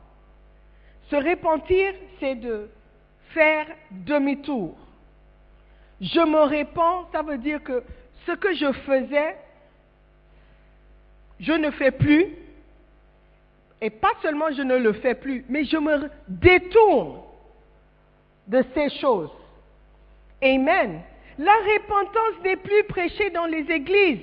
Se 1.09 1.15
repentir, 1.15 1.93
c'est 2.19 2.35
de 2.35 2.69
faire 3.33 3.65
demi-tour. 3.91 4.75
Je 5.99 6.19
me 6.19 6.41
répands, 6.41 7.07
ça 7.11 7.21
veut 7.21 7.37
dire 7.37 7.63
que 7.63 7.83
ce 8.25 8.33
que 8.33 8.53
je 8.53 8.71
faisais, 8.71 9.37
je 11.39 11.53
ne 11.53 11.71
fais 11.71 11.91
plus. 11.91 12.35
Et 13.81 13.89
pas 13.89 14.11
seulement 14.21 14.51
je 14.51 14.61
ne 14.61 14.77
le 14.77 14.93
fais 14.93 15.15
plus, 15.15 15.43
mais 15.49 15.65
je 15.65 15.77
me 15.77 16.09
détourne 16.27 17.21
de 18.47 18.63
ces 18.73 18.89
choses. 18.99 19.31
Amen. 20.43 21.01
La 21.37 21.53
repentance 21.53 22.43
n'est 22.43 22.57
plus 22.57 22.83
prêchée 22.83 23.29
dans 23.29 23.45
les 23.45 23.71
églises. 23.71 24.21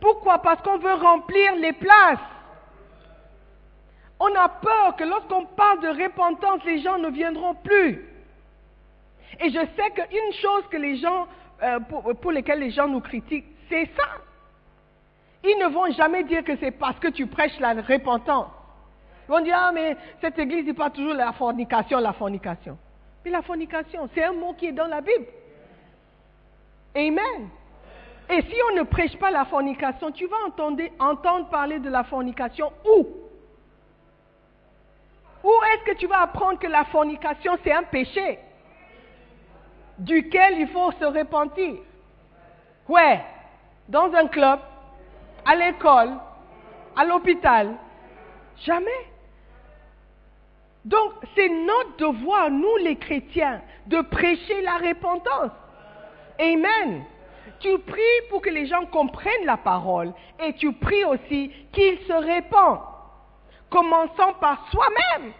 Pourquoi? 0.00 0.38
Parce 0.38 0.60
qu'on 0.62 0.78
veut 0.78 0.94
remplir 0.94 1.56
les 1.56 1.72
places. 1.72 2.18
On 4.20 4.32
a 4.34 4.48
peur 4.48 4.96
que 4.96 5.04
lorsqu'on 5.04 5.46
parle 5.46 5.80
de 5.80 5.88
repentance, 5.88 6.62
les 6.64 6.82
gens 6.82 6.98
ne 6.98 7.08
viendront 7.08 7.54
plus. 7.54 8.06
Et 9.40 9.50
je 9.50 9.58
sais 9.58 9.90
qu'une 9.94 10.32
chose 10.40 10.64
que 10.70 10.76
les 10.76 10.96
gens, 10.98 11.26
euh, 11.62 11.80
pour, 11.80 12.14
pour 12.20 12.30
lesquelles 12.30 12.60
les 12.60 12.70
gens 12.70 12.86
nous 12.86 13.00
critiquent, 13.00 13.46
c'est 13.68 13.86
ça. 13.96 14.08
Ils 15.42 15.58
ne 15.58 15.66
vont 15.66 15.90
jamais 15.92 16.22
dire 16.24 16.44
que 16.44 16.56
c'est 16.56 16.70
parce 16.70 16.98
que 16.98 17.08
tu 17.08 17.26
prêches 17.26 17.58
la 17.58 17.74
repentance. 17.74 18.50
Ils 19.26 19.32
vont 19.32 19.40
dire, 19.40 19.56
ah, 19.58 19.72
mais 19.72 19.96
cette 20.20 20.38
église 20.38 20.66
n'est 20.66 20.74
pas 20.74 20.90
toujours 20.90 21.14
la 21.14 21.32
fornication, 21.32 21.98
la 21.98 22.12
fornication. 22.12 22.78
La 23.26 23.42
fornication, 23.42 24.08
c'est 24.14 24.22
un 24.22 24.32
mot 24.32 24.52
qui 24.52 24.66
est 24.66 24.72
dans 24.72 24.86
la 24.86 25.00
Bible. 25.00 25.26
Amen. 26.94 27.48
Et 28.30 28.42
si 28.42 28.54
on 28.70 28.76
ne 28.76 28.82
prêche 28.82 29.16
pas 29.16 29.30
la 29.30 29.44
fornication, 29.44 30.12
tu 30.12 30.26
vas 30.26 30.36
entendre, 30.46 30.82
entendre 30.98 31.48
parler 31.48 31.78
de 31.78 31.90
la 31.90 32.04
fornication 32.04 32.72
où? 32.84 33.06
Où 35.42 35.52
est-ce 35.72 35.92
que 35.92 35.98
tu 35.98 36.06
vas 36.06 36.20
apprendre 36.20 36.58
que 36.58 36.66
la 36.66 36.84
fornication, 36.84 37.58
c'est 37.62 37.72
un 37.72 37.82
péché? 37.82 38.38
Duquel 39.98 40.58
il 40.58 40.68
faut 40.68 40.92
se 40.92 41.04
repentir 41.04 41.74
Ouais, 42.88 43.20
dans 43.88 44.12
un 44.14 44.26
club, 44.26 44.60
à 45.44 45.54
l'école, 45.54 46.12
à 46.96 47.04
l'hôpital. 47.04 47.74
Jamais. 48.64 49.13
Donc, 50.84 51.12
c'est 51.34 51.48
notre 51.48 51.96
devoir, 51.96 52.50
nous 52.50 52.76
les 52.76 52.96
chrétiens, 52.96 53.62
de 53.86 54.00
prêcher 54.02 54.60
la 54.62 54.76
repentance. 54.76 55.52
Amen. 56.38 57.04
Tu 57.60 57.78
pries 57.78 58.28
pour 58.28 58.42
que 58.42 58.50
les 58.50 58.66
gens 58.66 58.84
comprennent 58.86 59.46
la 59.46 59.56
parole 59.56 60.12
et 60.42 60.52
tu 60.54 60.72
pries 60.72 61.04
aussi 61.04 61.50
qu'ils 61.72 61.98
se 62.00 62.12
répandent, 62.12 62.80
commençant 63.70 64.34
par 64.40 64.68
soi-même. 64.70 65.32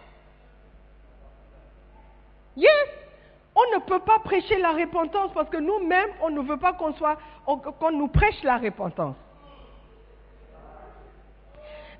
Yes, 2.57 2.87
on 3.53 3.75
ne 3.75 3.81
peut 3.83 3.99
pas 3.99 4.19
prêcher 4.19 4.57
la 4.59 4.71
repentance 4.71 5.31
parce 5.33 5.49
que 5.49 5.57
nous-mêmes, 5.57 6.09
on 6.21 6.29
ne 6.29 6.41
veut 6.41 6.57
pas 6.57 6.73
qu'on 6.73 6.93
soit, 6.93 7.17
qu'on 7.45 7.91
nous 7.91 8.07
prêche 8.07 8.41
la 8.43 8.57
repentance. 8.57 9.15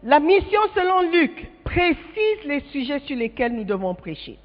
La 0.01 0.19
mission 0.19 0.62
selon 0.73 1.01
Luc 1.12 1.47
précise 1.65 2.45
les 2.45 2.62
sujets 2.71 2.99
sur 2.99 3.17
lesquels 3.17 3.54
nous 3.54 3.65
devons 3.65 3.93
prêcher. 3.93 4.39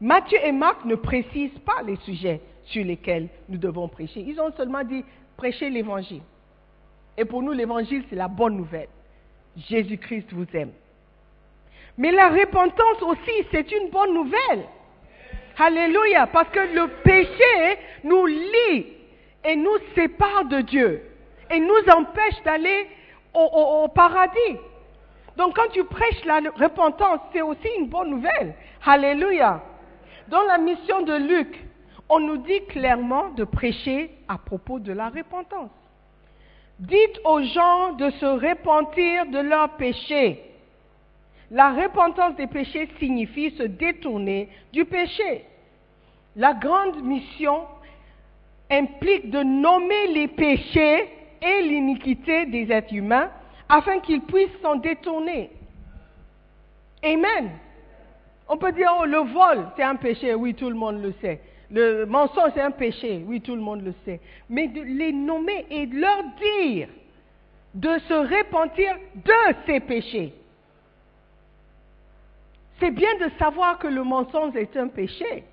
Matthieu 0.00 0.38
et 0.42 0.52
Marc 0.52 0.86
ne 0.86 0.94
précisent 0.94 1.58
pas 1.66 1.82
les 1.86 1.96
sujets 1.96 2.40
sur 2.64 2.84
lesquels 2.84 3.28
nous 3.50 3.58
devons 3.58 3.88
prêcher. 3.88 4.20
Ils 4.20 4.40
ont 4.40 4.50
seulement 4.56 4.82
dit 4.82 5.04
prêcher 5.36 5.68
l'évangile. 5.68 6.22
Et 7.18 7.26
pour 7.26 7.42
nous, 7.42 7.52
l'évangile, 7.52 8.04
c'est 8.08 8.16
la 8.16 8.28
bonne 8.28 8.56
nouvelle. 8.56 8.88
Jésus-Christ 9.68 10.32
vous 10.32 10.46
aime. 10.54 10.72
Mais 11.98 12.12
la 12.12 12.28
repentance 12.28 13.02
aussi, 13.02 13.46
c'est 13.50 13.70
une 13.72 13.90
bonne 13.90 14.14
nouvelle. 14.14 14.64
Alléluia, 15.58 16.26
parce 16.28 16.48
que 16.48 16.60
le 16.60 16.88
péché 17.02 17.78
nous 18.04 18.24
lie 18.24 18.86
et 19.44 19.56
nous 19.56 19.76
sépare 19.94 20.46
de 20.46 20.62
Dieu 20.62 21.02
et 21.50 21.58
nous 21.58 21.92
empêche 21.92 22.42
d'aller 22.44 22.86
au, 23.34 23.88
paradis. 23.94 24.56
Donc 25.36 25.56
quand 25.56 25.68
tu 25.72 25.84
prêches 25.84 26.24
la 26.24 26.40
repentance, 26.56 27.20
c'est 27.32 27.42
aussi 27.42 27.68
une 27.78 27.88
bonne 27.88 28.10
nouvelle. 28.10 28.54
Alléluia. 28.84 29.62
Dans 30.28 30.42
la 30.42 30.58
mission 30.58 31.02
de 31.02 31.14
Luc, 31.14 31.66
on 32.08 32.20
nous 32.20 32.38
dit 32.38 32.64
clairement 32.68 33.30
de 33.30 33.44
prêcher 33.44 34.10
à 34.28 34.38
propos 34.38 34.78
de 34.78 34.92
la 34.92 35.08
repentance. 35.08 35.70
Dites 36.78 37.20
aux 37.24 37.42
gens 37.42 37.92
de 37.92 38.10
se 38.10 38.26
repentir 38.26 39.26
de 39.26 39.38
leurs 39.38 39.76
péchés. 39.76 40.42
La 41.50 41.70
repentance 41.70 42.36
des 42.36 42.46
péchés 42.46 42.88
signifie 42.98 43.50
se 43.56 43.64
détourner 43.64 44.48
du 44.72 44.84
péché. 44.84 45.44
La 46.36 46.54
grande 46.54 47.02
mission 47.02 47.64
implique 48.70 49.30
de 49.30 49.42
nommer 49.42 50.06
les 50.08 50.28
péchés 50.28 51.08
et 51.42 51.62
l'iniquité 51.62 52.46
des 52.46 52.70
êtres 52.70 52.94
humains 52.94 53.30
afin 53.70 54.00
qu'ils 54.00 54.22
puissent 54.22 54.60
s'en 54.62 54.76
détourner. 54.76 55.50
Amen. 57.02 57.50
On 58.48 58.56
peut 58.56 58.72
dire, 58.72 58.92
oh, 59.00 59.04
le 59.04 59.18
vol, 59.18 59.68
c'est 59.76 59.84
un 59.84 59.96
péché, 59.96 60.34
oui, 60.34 60.54
tout 60.54 60.68
le 60.68 60.74
monde 60.74 61.00
le 61.00 61.14
sait. 61.20 61.40
Le 61.70 62.04
mensonge, 62.04 62.50
c'est 62.54 62.60
un 62.60 62.72
péché, 62.72 63.24
oui, 63.26 63.40
tout 63.40 63.54
le 63.54 63.60
monde 63.60 63.82
le 63.84 63.94
sait. 64.04 64.20
Mais 64.48 64.66
de 64.66 64.82
les 64.82 65.12
nommer 65.12 65.66
et 65.70 65.86
de 65.86 66.00
leur 66.00 66.24
dire 66.40 66.88
de 67.74 67.98
se 68.08 68.14
repentir 68.14 68.96
de 69.14 69.54
ces 69.66 69.80
péchés. 69.80 70.34
C'est 72.80 72.90
bien 72.90 73.14
de 73.18 73.30
savoir 73.38 73.78
que 73.78 73.86
le 73.86 74.02
mensonge 74.02 74.56
est 74.56 74.76
un 74.76 74.88
péché, 74.88 75.44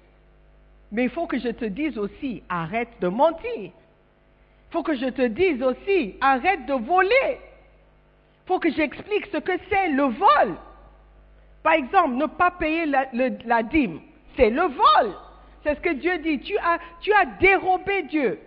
mais 0.91 1.03
il 1.03 1.09
faut 1.09 1.27
que 1.27 1.37
je 1.37 1.49
te 1.49 1.65
dise 1.65 1.97
aussi, 1.97 2.41
arrête 2.49 2.89
de 3.01 3.09
mentir. 3.09 3.51
Il 3.51 3.71
faut 4.71 4.81
que 4.83 4.95
je 4.95 5.07
te 5.07 5.27
dise 5.27 5.61
aussi, 5.61 6.15
arrête 6.21 6.65
de 6.65 6.73
voler. 6.73 7.37
Faut 8.47 8.59
que 8.59 8.71
j'explique 8.71 9.27
ce 9.27 9.37
que 9.37 9.51
c'est 9.69 9.89
le 9.89 10.03
vol. 10.03 10.55
Par 11.61 11.73
exemple, 11.73 12.15
ne 12.15 12.25
pas 12.25 12.51
payer 12.51 12.85
la, 12.85 13.63
dîme, 13.63 13.99
c'est 14.37 14.49
le 14.49 14.63
vol. 14.63 15.13
C'est 15.63 15.75
ce 15.75 15.81
que 15.81 15.93
Dieu 15.93 16.17
dit. 16.19 16.39
Tu 16.39 16.57
as, 16.57 17.25
dérobé 17.41 18.03
Dieu. 18.03 18.39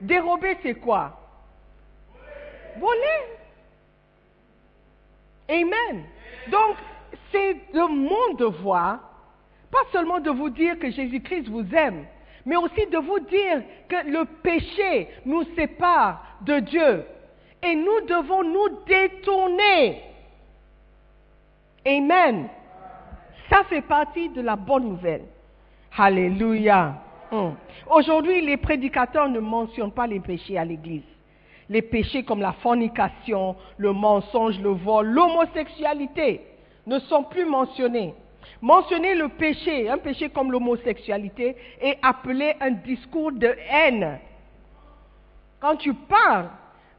Dérober, 0.00 0.56
c'est 0.62 0.74
quoi? 0.74 1.20
Voler. 2.78 3.24
Amen. 5.48 6.04
Donc, 6.52 6.76
c'est 7.32 7.54
de 7.72 7.80
mon 7.80 8.34
devoir, 8.34 9.00
pas 9.72 9.78
seulement 9.92 10.20
de 10.20 10.30
vous 10.30 10.50
dire 10.50 10.78
que 10.78 10.88
Jésus-Christ 10.90 11.48
vous 11.48 11.74
aime, 11.74 12.06
mais 12.46 12.56
aussi 12.56 12.86
de 12.86 12.98
vous 12.98 13.18
dire 13.20 13.62
que 13.88 14.08
le 14.08 14.24
péché 14.24 15.08
nous 15.24 15.42
sépare 15.56 16.24
de 16.42 16.60
Dieu. 16.60 17.04
Et 17.62 17.74
nous 17.74 18.00
devons 18.06 18.44
nous 18.44 18.68
détourner 18.86 20.02
Amen. 21.86 22.48
Ça 23.50 23.64
fait 23.64 23.80
partie 23.80 24.28
de 24.28 24.42
la 24.42 24.56
bonne 24.56 24.90
nouvelle. 24.90 25.24
Alléluia. 25.96 26.94
Hum. 27.32 27.54
Aujourd'hui, 27.90 28.42
les 28.42 28.56
prédicateurs 28.56 29.28
ne 29.28 29.40
mentionnent 29.40 29.92
pas 29.92 30.06
les 30.06 30.20
péchés 30.20 30.58
à 30.58 30.64
l'église. 30.64 31.02
Les 31.68 31.82
péchés 31.82 32.22
comme 32.24 32.40
la 32.40 32.52
fornication, 32.52 33.56
le 33.76 33.92
mensonge, 33.92 34.58
le 34.60 34.70
vol, 34.70 35.06
l'homosexualité 35.06 36.42
ne 36.86 36.98
sont 37.00 37.24
plus 37.24 37.44
mentionnés. 37.44 38.14
Mentionner 38.60 39.14
le 39.14 39.28
péché, 39.28 39.88
un 39.88 39.98
péché 39.98 40.30
comme 40.30 40.50
l'homosexualité, 40.50 41.56
est 41.80 41.98
appelé 42.02 42.54
un 42.60 42.70
discours 42.70 43.32
de 43.32 43.54
haine. 43.70 44.18
Quand 45.60 45.76
tu 45.76 45.92
parles, 45.92 46.48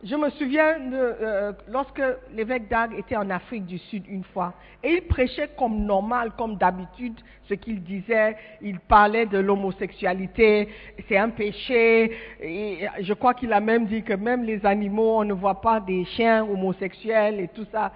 je 0.02 0.16
me 0.16 0.30
souviens 0.30 0.80
de, 0.80 0.96
euh, 0.96 1.52
lorsque 1.68 2.02
l'évêque 2.34 2.70
Dag 2.70 2.98
était 2.98 3.18
en 3.18 3.30
Afrique 3.30 3.66
du 3.66 3.78
Sud 3.78 4.06
une 4.08 4.24
fois, 4.24 4.54
et 4.82 4.94
il 4.94 5.02
prêchait 5.02 5.50
comme 5.58 5.84
normal, 5.84 6.32
comme 6.38 6.56
d'habitude, 6.56 7.20
ce 7.50 7.54
qu'il 7.56 7.84
disait. 7.84 8.38
Il 8.62 8.80
parlait 8.80 9.26
de 9.26 9.38
l'homosexualité, 9.38 10.70
c'est 11.08 11.18
un 11.18 11.30
péché. 11.30 12.16
Et 12.42 12.88
je 13.02 13.14
crois 13.14 13.34
qu'il 13.34 13.52
a 13.52 13.60
même 13.60 13.88
dit 13.88 14.04
que 14.04 14.14
même 14.14 14.44
les 14.44 14.66
animaux, 14.66 15.20
on 15.20 15.26
ne 15.26 15.34
voit 15.34 15.60
pas 15.60 15.82
des 15.82 16.06
chiens 16.06 16.46
homosexuels 16.46 17.42
et 17.42 17.50
tout 17.50 17.66
ça. 17.70 17.92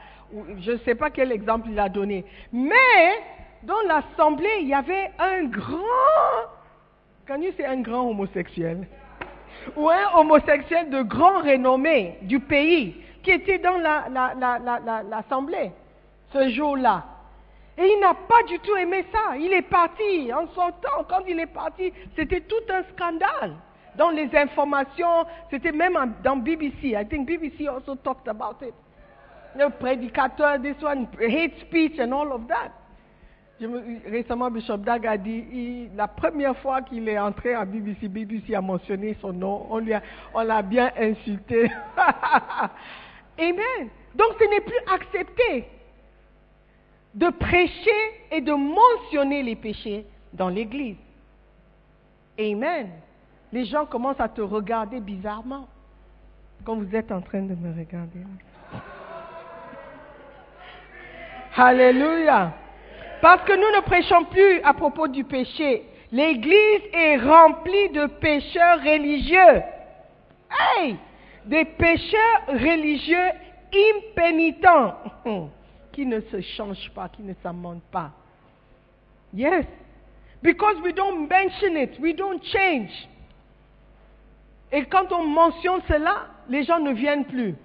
Je 0.59 0.71
ne 0.71 0.77
sais 0.79 0.95
pas 0.95 1.09
quel 1.09 1.31
exemple 1.31 1.69
il 1.71 1.79
a 1.79 1.87
donné. 1.87 2.25
Mais 2.51 2.73
dans 3.63 3.81
l'assemblée, 3.87 4.49
il 4.61 4.67
y 4.67 4.73
avait 4.73 5.11
un 5.19 5.45
grand, 5.45 5.77
quand 7.25 7.39
c'est 7.55 7.65
un 7.65 7.79
grand 7.79 8.09
homosexuel 8.09 8.87
ou 9.75 9.89
un 9.89 10.15
homosexuel 10.15 10.89
de 10.89 11.01
grand 11.01 11.39
renommée 11.41 12.17
du 12.21 12.39
pays 12.39 12.95
qui 13.23 13.31
était 13.31 13.59
dans 13.59 13.77
la- 13.77 14.05
la- 14.11 14.33
la- 14.39 14.59
la- 14.59 14.79
la- 14.79 15.03
l'assemblée 15.03 15.71
ce 16.31 16.49
jour-là. 16.49 17.03
Et 17.77 17.87
il 17.87 17.99
n'a 18.01 18.13
pas 18.13 18.43
du 18.47 18.59
tout 18.59 18.75
aimé 18.75 19.03
ça. 19.11 19.35
Il 19.37 19.51
est 19.51 19.63
parti. 19.63 20.31
En 20.31 20.47
sortant, 20.53 21.03
quand 21.09 21.21
il 21.27 21.39
est 21.39 21.47
parti, 21.47 21.91
c'était 22.15 22.41
tout 22.41 22.61
un 22.69 22.83
scandale. 22.93 23.53
Dans 23.95 24.09
les 24.09 24.29
informations, 24.35 25.25
c'était 25.49 25.71
même 25.71 25.97
dans 26.23 26.35
BBC. 26.35 26.89
I 26.95 27.05
think 27.07 27.27
BBC 27.27 27.67
also 27.67 27.95
talked 27.95 28.27
about 28.27 28.61
it. 28.61 28.73
Le 29.55 29.69
prédicateur, 29.69 30.59
this 30.61 30.81
one, 30.83 31.07
hate 31.19 31.59
speech 31.61 31.99
and 31.99 32.11
all 32.11 32.31
of 32.31 32.47
that. 32.47 32.71
Récemment, 34.05 34.51
Bishop 34.51 34.77
Dag 34.77 35.05
a 35.07 35.17
dit, 35.17 35.89
la 35.95 36.07
première 36.07 36.57
fois 36.57 36.81
qu'il 36.81 37.07
est 37.07 37.19
entré 37.19 37.53
à 37.53 37.65
BBC, 37.65 38.07
BBC 38.07 38.55
a 38.55 38.61
mentionné 38.61 39.15
son 39.21 39.33
nom, 39.33 39.67
on 39.69 39.83
on 40.33 40.41
l'a 40.41 40.61
bien 40.61 40.91
insulté. 40.97 41.69
Amen. 43.37 43.89
Donc 44.15 44.29
ce 44.39 44.49
n'est 44.49 44.61
plus 44.61 44.79
accepté 44.91 45.67
de 47.13 47.29
prêcher 47.29 47.91
et 48.31 48.41
de 48.41 48.53
mentionner 48.53 49.43
les 49.43 49.55
péchés 49.55 50.05
dans 50.33 50.49
l'église. 50.49 50.97
Amen. 52.39 52.89
Les 53.51 53.65
gens 53.65 53.85
commencent 53.85 54.19
à 54.19 54.29
te 54.29 54.41
regarder 54.41 54.99
bizarrement 54.99 55.67
quand 56.65 56.75
vous 56.75 56.95
êtes 56.95 57.11
en 57.11 57.21
train 57.21 57.41
de 57.41 57.53
me 57.53 57.77
regarder. 57.77 58.21
Alléluia. 61.55 62.51
Parce 63.23 63.43
que 63.43 63.53
nous 63.53 63.77
ne 63.77 63.81
prêchons 63.83 64.25
plus 64.25 64.59
à 64.63 64.73
propos 64.73 65.07
du 65.07 65.23
péché. 65.23 65.83
L'église 66.11 66.81
est 66.91 67.15
remplie 67.15 67.89
de 67.91 68.07
pécheurs 68.07 68.79
religieux. 68.79 69.63
Hey! 70.51 70.97
Des 71.45 71.63
pécheurs 71.63 72.41
religieux 72.47 73.29
impénitents 73.73 74.95
qui 75.93 76.05
ne 76.05 76.19
se 76.19 76.41
changent 76.41 76.91
pas, 76.93 77.07
qui 77.07 77.21
ne 77.21 77.33
s'amendent 77.41 77.87
pas. 77.93 78.11
Yes. 79.33 79.67
Because 80.41 80.81
we 80.83 80.93
don't 80.93 81.29
mention 81.29 81.77
it, 81.77 81.97
we 82.01 82.13
don't 82.13 82.43
change. 82.43 83.07
Et 84.69 84.83
quand 84.83 85.13
on 85.13 85.23
mentionne 85.23 85.81
cela, 85.87 86.27
les 86.49 86.65
gens 86.65 86.81
ne 86.81 86.91
viennent 86.91 87.23
plus. 87.23 87.55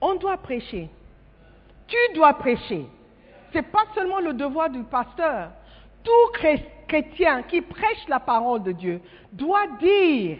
On 0.00 0.14
doit 0.14 0.36
prêcher. 0.36 0.88
Tu 1.88 1.96
dois 2.14 2.34
prêcher. 2.34 2.86
Ce 3.54 3.58
n'est 3.60 3.62
pas 3.62 3.84
seulement 3.94 4.18
le 4.18 4.32
devoir 4.32 4.68
du 4.68 4.82
pasteur. 4.82 5.50
Tout 6.02 6.32
chré- 6.32 6.66
chrétien 6.88 7.42
qui 7.42 7.60
prêche 7.60 8.04
la 8.08 8.18
parole 8.18 8.64
de 8.64 8.72
Dieu 8.72 9.00
doit 9.32 9.68
dire, 9.80 10.38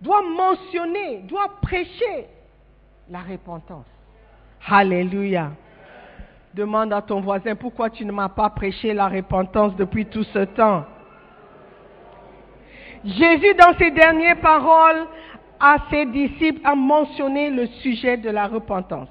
doit 0.00 0.22
mentionner, 0.22 1.18
doit 1.24 1.50
prêcher 1.60 2.28
la 3.10 3.18
repentance. 3.18 3.86
Alléluia. 4.68 5.50
Demande 6.54 6.92
à 6.92 7.02
ton 7.02 7.20
voisin 7.20 7.56
pourquoi 7.56 7.90
tu 7.90 8.04
ne 8.04 8.12
m'as 8.12 8.28
pas 8.28 8.48
prêché 8.50 8.94
la 8.94 9.08
repentance 9.08 9.74
depuis 9.74 10.06
tout 10.06 10.22
ce 10.22 10.44
temps? 10.44 10.84
Jésus, 13.04 13.54
dans 13.54 13.76
ses 13.76 13.90
dernières 13.90 14.40
paroles 14.40 15.04
à 15.58 15.78
ses 15.90 16.06
disciples, 16.06 16.60
a 16.64 16.76
mentionné 16.76 17.50
le 17.50 17.66
sujet 17.66 18.16
de 18.16 18.30
la 18.30 18.46
repentance. 18.46 19.08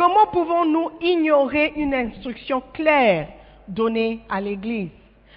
Comment 0.00 0.28
pouvons-nous 0.32 0.92
ignorer 1.02 1.74
une 1.76 1.92
instruction 1.92 2.62
claire 2.72 3.28
donnée 3.68 4.20
à 4.30 4.40
l'Église? 4.40 4.88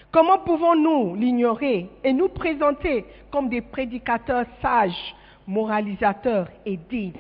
Comment 0.10 0.38
pouvons-nous 0.38 1.16
l'ignorer 1.16 1.90
et 2.02 2.14
nous 2.14 2.30
présenter 2.30 3.04
comme 3.30 3.50
des 3.50 3.60
prédicateurs 3.60 4.46
sages, 4.62 5.16
moralisateurs 5.46 6.48
et 6.66 6.78
dignes? 6.78 7.12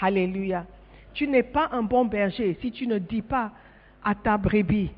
Alléluia. 0.00 0.66
Tu 1.14 1.28
n'es 1.28 1.44
pas 1.44 1.68
un 1.70 1.84
bon 1.84 2.04
berger 2.06 2.58
si 2.60 2.72
tu 2.72 2.88
ne 2.88 2.98
dis 2.98 3.22
pas 3.22 3.52
à 4.02 4.16
ta 4.16 4.36
brebis 4.36 4.90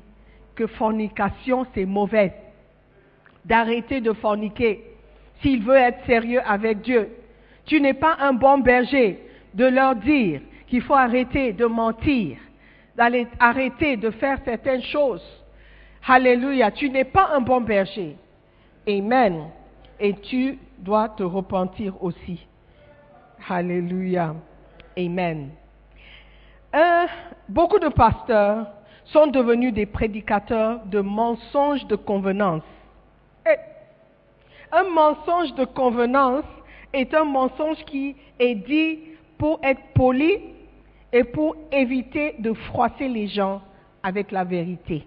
que 0.55 0.65
fornication 0.65 1.67
c'est 1.75 1.85
mauvais, 1.85 2.33
d'arrêter 3.45 4.01
de 4.01 4.13
forniquer 4.13 4.83
s'il 5.43 5.61
veut 5.61 5.75
être 5.75 6.03
sérieux 6.07 6.41
avec 6.47 6.81
Dieu. 6.81 7.11
Tu 7.67 7.79
n'es 7.79 7.93
pas 7.93 8.17
un 8.21 8.33
bon 8.33 8.57
berger 8.57 9.19
de 9.53 9.65
leur 9.65 9.95
dire 9.97 10.41
qu'il 10.73 10.81
faut 10.81 10.95
arrêter 10.95 11.53
de 11.53 11.67
mentir, 11.67 12.37
d'aller 12.95 13.27
arrêter 13.39 13.95
de 13.95 14.09
faire 14.09 14.39
certaines 14.43 14.81
choses. 14.81 15.23
Alléluia, 16.07 16.71
tu 16.71 16.89
n'es 16.89 17.03
pas 17.03 17.29
un 17.35 17.41
bon 17.41 17.61
berger. 17.61 18.17
Amen. 18.87 19.51
Et 19.99 20.15
tu 20.15 20.57
dois 20.79 21.09
te 21.09 21.21
repentir 21.21 22.03
aussi. 22.03 22.43
Alléluia. 23.47 24.33
Amen. 24.97 25.51
Euh, 26.73 27.05
beaucoup 27.47 27.77
de 27.77 27.89
pasteurs 27.89 28.65
sont 29.05 29.27
devenus 29.27 29.75
des 29.75 29.85
prédicateurs 29.85 30.79
de 30.87 31.01
mensonges 31.01 31.85
de 31.85 31.95
convenance. 31.95 32.63
Et 33.45 33.57
un 34.71 34.89
mensonge 34.89 35.53
de 35.53 35.65
convenance 35.65 36.45
est 36.93 37.13
un 37.13 37.25
mensonge 37.25 37.85
qui 37.85 38.15
est 38.39 38.55
dit 38.55 39.01
pour 39.37 39.59
être 39.61 39.81
poli 39.93 40.39
et 41.13 41.23
pour 41.23 41.55
éviter 41.71 42.35
de 42.39 42.53
froisser 42.53 43.07
les 43.07 43.27
gens 43.27 43.61
avec 44.01 44.31
la 44.31 44.43
vérité. 44.43 45.05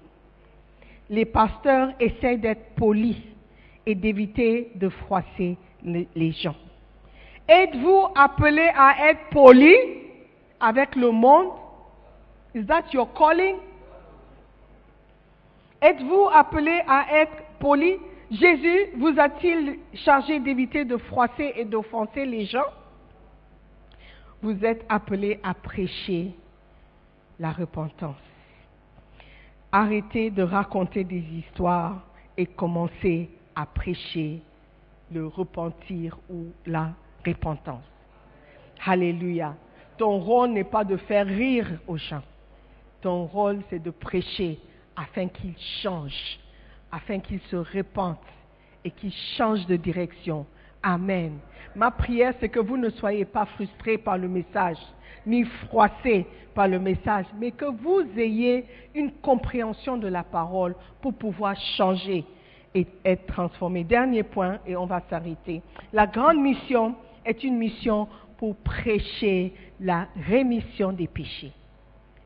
Les 1.11 1.25
pasteurs 1.25 1.91
essaient 1.99 2.39
d'être 2.39 2.75
polis 2.77 3.17
et 3.85 3.95
d'éviter 3.95 4.71
de 4.77 4.89
froisser 4.89 5.57
les, 5.83 6.33
gens. 6.33 6.55
Êtes-vous 7.49 8.07
appelé 8.15 8.71
à 8.77 9.11
être 9.11 9.31
poli 9.31 9.75
avec 10.61 10.95
le 10.97 11.11
monde? 11.11 11.51
Is 12.55 12.65
that 12.67 12.85
your 12.93 13.13
calling? 13.13 13.57
Êtes-vous 15.81 16.29
appelé 16.33 16.81
à 16.89 17.07
être 17.21 17.43
poli? 17.59 17.97
Jésus 18.31 18.87
vous 18.97 19.15
a-t-il 19.19 19.79
chargé 19.95 20.41
d'éviter 20.41 20.85
de 20.85 20.97
froisser 20.97 21.53
et 21.57 21.65
d'offenser 21.65 22.25
les 22.25 22.47
gens? 22.47 22.65
Vous 24.47 24.65
êtes 24.65 24.87
appelé 24.89 25.41
à 25.43 25.55
prêcher 25.55 26.31
la 27.41 27.51
repentance. 27.51 28.15
Arrêtez 29.73 30.31
de 30.31 30.45
raconter 30.45 31.03
des 31.03 31.19
histoires 31.19 32.07
et 32.37 32.47
commencez 32.47 33.29
à 33.57 33.67
prêcher 33.67 34.41
le 35.11 35.27
repentir 35.27 36.17
ou 36.31 36.45
la 36.65 36.93
repentance. 37.27 37.83
Alléluia. 38.85 39.57
Ton 39.99 40.21
rôle 40.21 40.51
n'est 40.51 40.63
pas 40.63 40.85
de 40.85 40.97
faire 40.97 41.27
rire 41.27 41.81
aux 41.89 41.97
gens. 41.97 42.23
Ton 43.01 43.25
rôle, 43.25 43.63
c'est 43.69 43.83
de 43.83 43.91
prêcher 43.91 44.61
afin 44.95 45.27
qu'ils 45.27 45.59
changent, 45.83 46.39
afin 46.93 47.19
qu'ils 47.19 47.43
se 47.51 47.57
repentent 47.57 48.21
et 48.85 48.93
qu'ils 48.93 49.13
changent 49.37 49.67
de 49.67 49.75
direction. 49.75 50.47
Amen. 50.87 51.41
Ma 51.74 51.91
prière, 51.91 52.32
c'est 52.39 52.49
que 52.49 52.61
vous 52.61 52.76
ne 52.76 52.91
soyez 52.91 53.24
pas 53.24 53.45
frustrés 53.45 53.99
par 53.99 54.16
le 54.16 54.28
message, 54.28 54.78
ni 55.26 55.43
froissés 55.43 56.24
par 56.55 56.68
le 56.68 56.78
message, 56.78 57.26
mais 57.41 57.51
que 57.51 57.64
vous 57.64 58.03
ayez 58.16 58.64
une 58.95 59.11
compréhension 59.11 59.97
de 59.97 60.07
la 60.07 60.22
parole 60.22 60.76
pour 61.03 61.12
pouvoir 61.14 61.57
changer 61.76 62.24
et 62.72 62.87
être 63.05 63.26
transformés. 63.26 63.82
Dernier 63.82 64.22
point, 64.22 64.61
et 64.64 64.76
on 64.76 64.87
va 64.87 65.03
s'arrêter. 65.11 65.61
La 65.93 66.07
grande 66.07 66.39
mission 66.39 66.95
est 67.24 67.43
une 67.43 67.59
mission 67.59 68.07
pour 68.39 68.55
prêcher 68.55 69.55
la 69.80 70.07
rémission 70.28 70.93
des 70.93 71.09
péchés. 71.09 71.53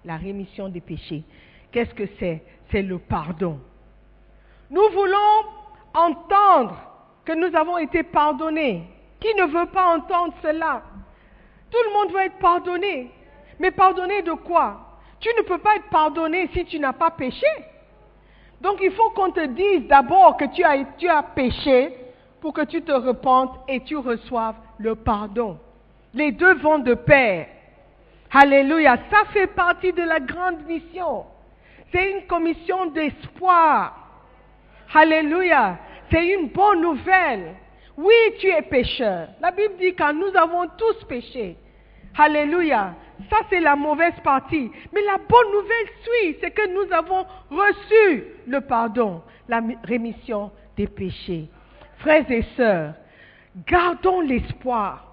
La 0.04 0.18
rémission 0.18 0.68
des 0.68 0.82
péchés. 0.82 1.22
Qu'est-ce 1.72 1.94
que 1.94 2.06
c'est? 2.18 2.42
C'est 2.70 2.82
le 2.82 2.98
pardon. 2.98 3.58
Nous 4.70 4.88
voulons 4.92 5.48
entendre 5.94 6.89
que 7.30 7.36
nous 7.36 7.56
avons 7.56 7.78
été 7.78 8.02
pardonnés. 8.02 8.82
Qui 9.20 9.32
ne 9.36 9.44
veut 9.44 9.66
pas 9.66 9.96
entendre 9.96 10.34
cela? 10.42 10.82
Tout 11.70 11.78
le 11.86 11.92
monde 11.92 12.12
veut 12.12 12.22
être 12.22 12.38
pardonné. 12.38 13.12
Mais 13.60 13.70
pardonné 13.70 14.22
de 14.22 14.32
quoi? 14.32 14.98
Tu 15.20 15.28
ne 15.38 15.42
peux 15.42 15.58
pas 15.58 15.76
être 15.76 15.88
pardonné 15.90 16.48
si 16.52 16.64
tu 16.64 16.80
n'as 16.80 16.92
pas 16.92 17.12
péché. 17.12 17.46
Donc 18.60 18.78
il 18.82 18.90
faut 18.90 19.10
qu'on 19.10 19.30
te 19.30 19.46
dise 19.46 19.86
d'abord 19.86 20.38
que 20.38 20.46
tu 20.46 20.64
as, 20.64 20.78
tu 20.98 21.08
as 21.08 21.22
péché 21.22 21.94
pour 22.40 22.52
que 22.52 22.64
tu 22.64 22.82
te 22.82 22.90
repentes 22.90 23.60
et 23.68 23.78
tu 23.84 23.96
reçoives 23.96 24.56
le 24.78 24.96
pardon. 24.96 25.56
Les 26.12 26.32
deux 26.32 26.54
vont 26.54 26.80
de 26.80 26.94
pair. 26.94 27.46
Alléluia. 28.32 28.96
Ça 29.08 29.24
fait 29.32 29.46
partie 29.46 29.92
de 29.92 30.02
la 30.02 30.18
grande 30.18 30.66
mission. 30.66 31.26
C'est 31.92 32.10
une 32.10 32.26
commission 32.26 32.86
d'espoir. 32.86 33.94
Alléluia. 34.92 35.78
C'est 36.10 36.26
une 36.26 36.48
bonne 36.48 36.80
nouvelle. 36.80 37.54
Oui, 37.96 38.14
tu 38.38 38.48
es 38.48 38.62
pécheur. 38.62 39.28
La 39.40 39.50
Bible 39.50 39.74
dit 39.78 39.94
que 39.94 40.12
nous 40.12 40.36
avons 40.36 40.68
tous 40.76 41.04
péché. 41.04 41.56
Alléluia. 42.16 42.94
Ça, 43.28 43.38
c'est 43.48 43.60
la 43.60 43.76
mauvaise 43.76 44.18
partie. 44.24 44.70
Mais 44.92 45.02
la 45.02 45.18
bonne 45.18 45.52
nouvelle 45.52 45.88
suit, 46.02 46.36
c'est 46.40 46.50
que 46.50 46.66
nous 46.68 46.92
avons 46.92 47.24
reçu 47.50 48.24
le 48.46 48.60
pardon, 48.62 49.22
la 49.48 49.60
rémission 49.84 50.50
des 50.76 50.86
péchés. 50.86 51.48
Frères 51.98 52.30
et 52.30 52.44
sœurs, 52.56 52.94
gardons 53.66 54.20
l'espoir. 54.20 55.06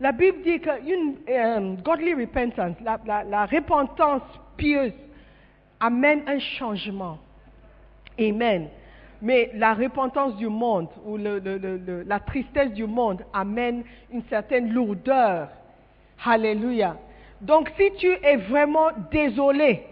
La 0.00 0.12
Bible 0.12 0.42
dit 0.42 0.60
qu'une 0.60 1.16
euh, 1.28 1.74
godly 1.82 2.14
repentance, 2.14 2.76
la, 2.82 3.46
repentance 3.46 4.22
pieuse, 4.56 4.92
amène 5.80 6.22
un 6.26 6.38
changement. 6.38 7.18
Amen. 8.18 8.68
Mais 9.22 9.50
la 9.54 9.74
repentance 9.74 10.36
du 10.36 10.48
monde 10.48 10.88
ou 11.04 11.16
la 11.16 12.20
tristesse 12.20 12.72
du 12.72 12.86
monde 12.86 13.22
amène 13.32 13.84
une 14.10 14.22
certaine 14.24 14.72
lourdeur. 14.72 15.48
Alléluia. 16.24 16.96
Donc 17.40 17.70
si 17.78 17.90
tu 17.98 18.08
es 18.22 18.36
vraiment 18.36 18.88
désolé 19.10 19.82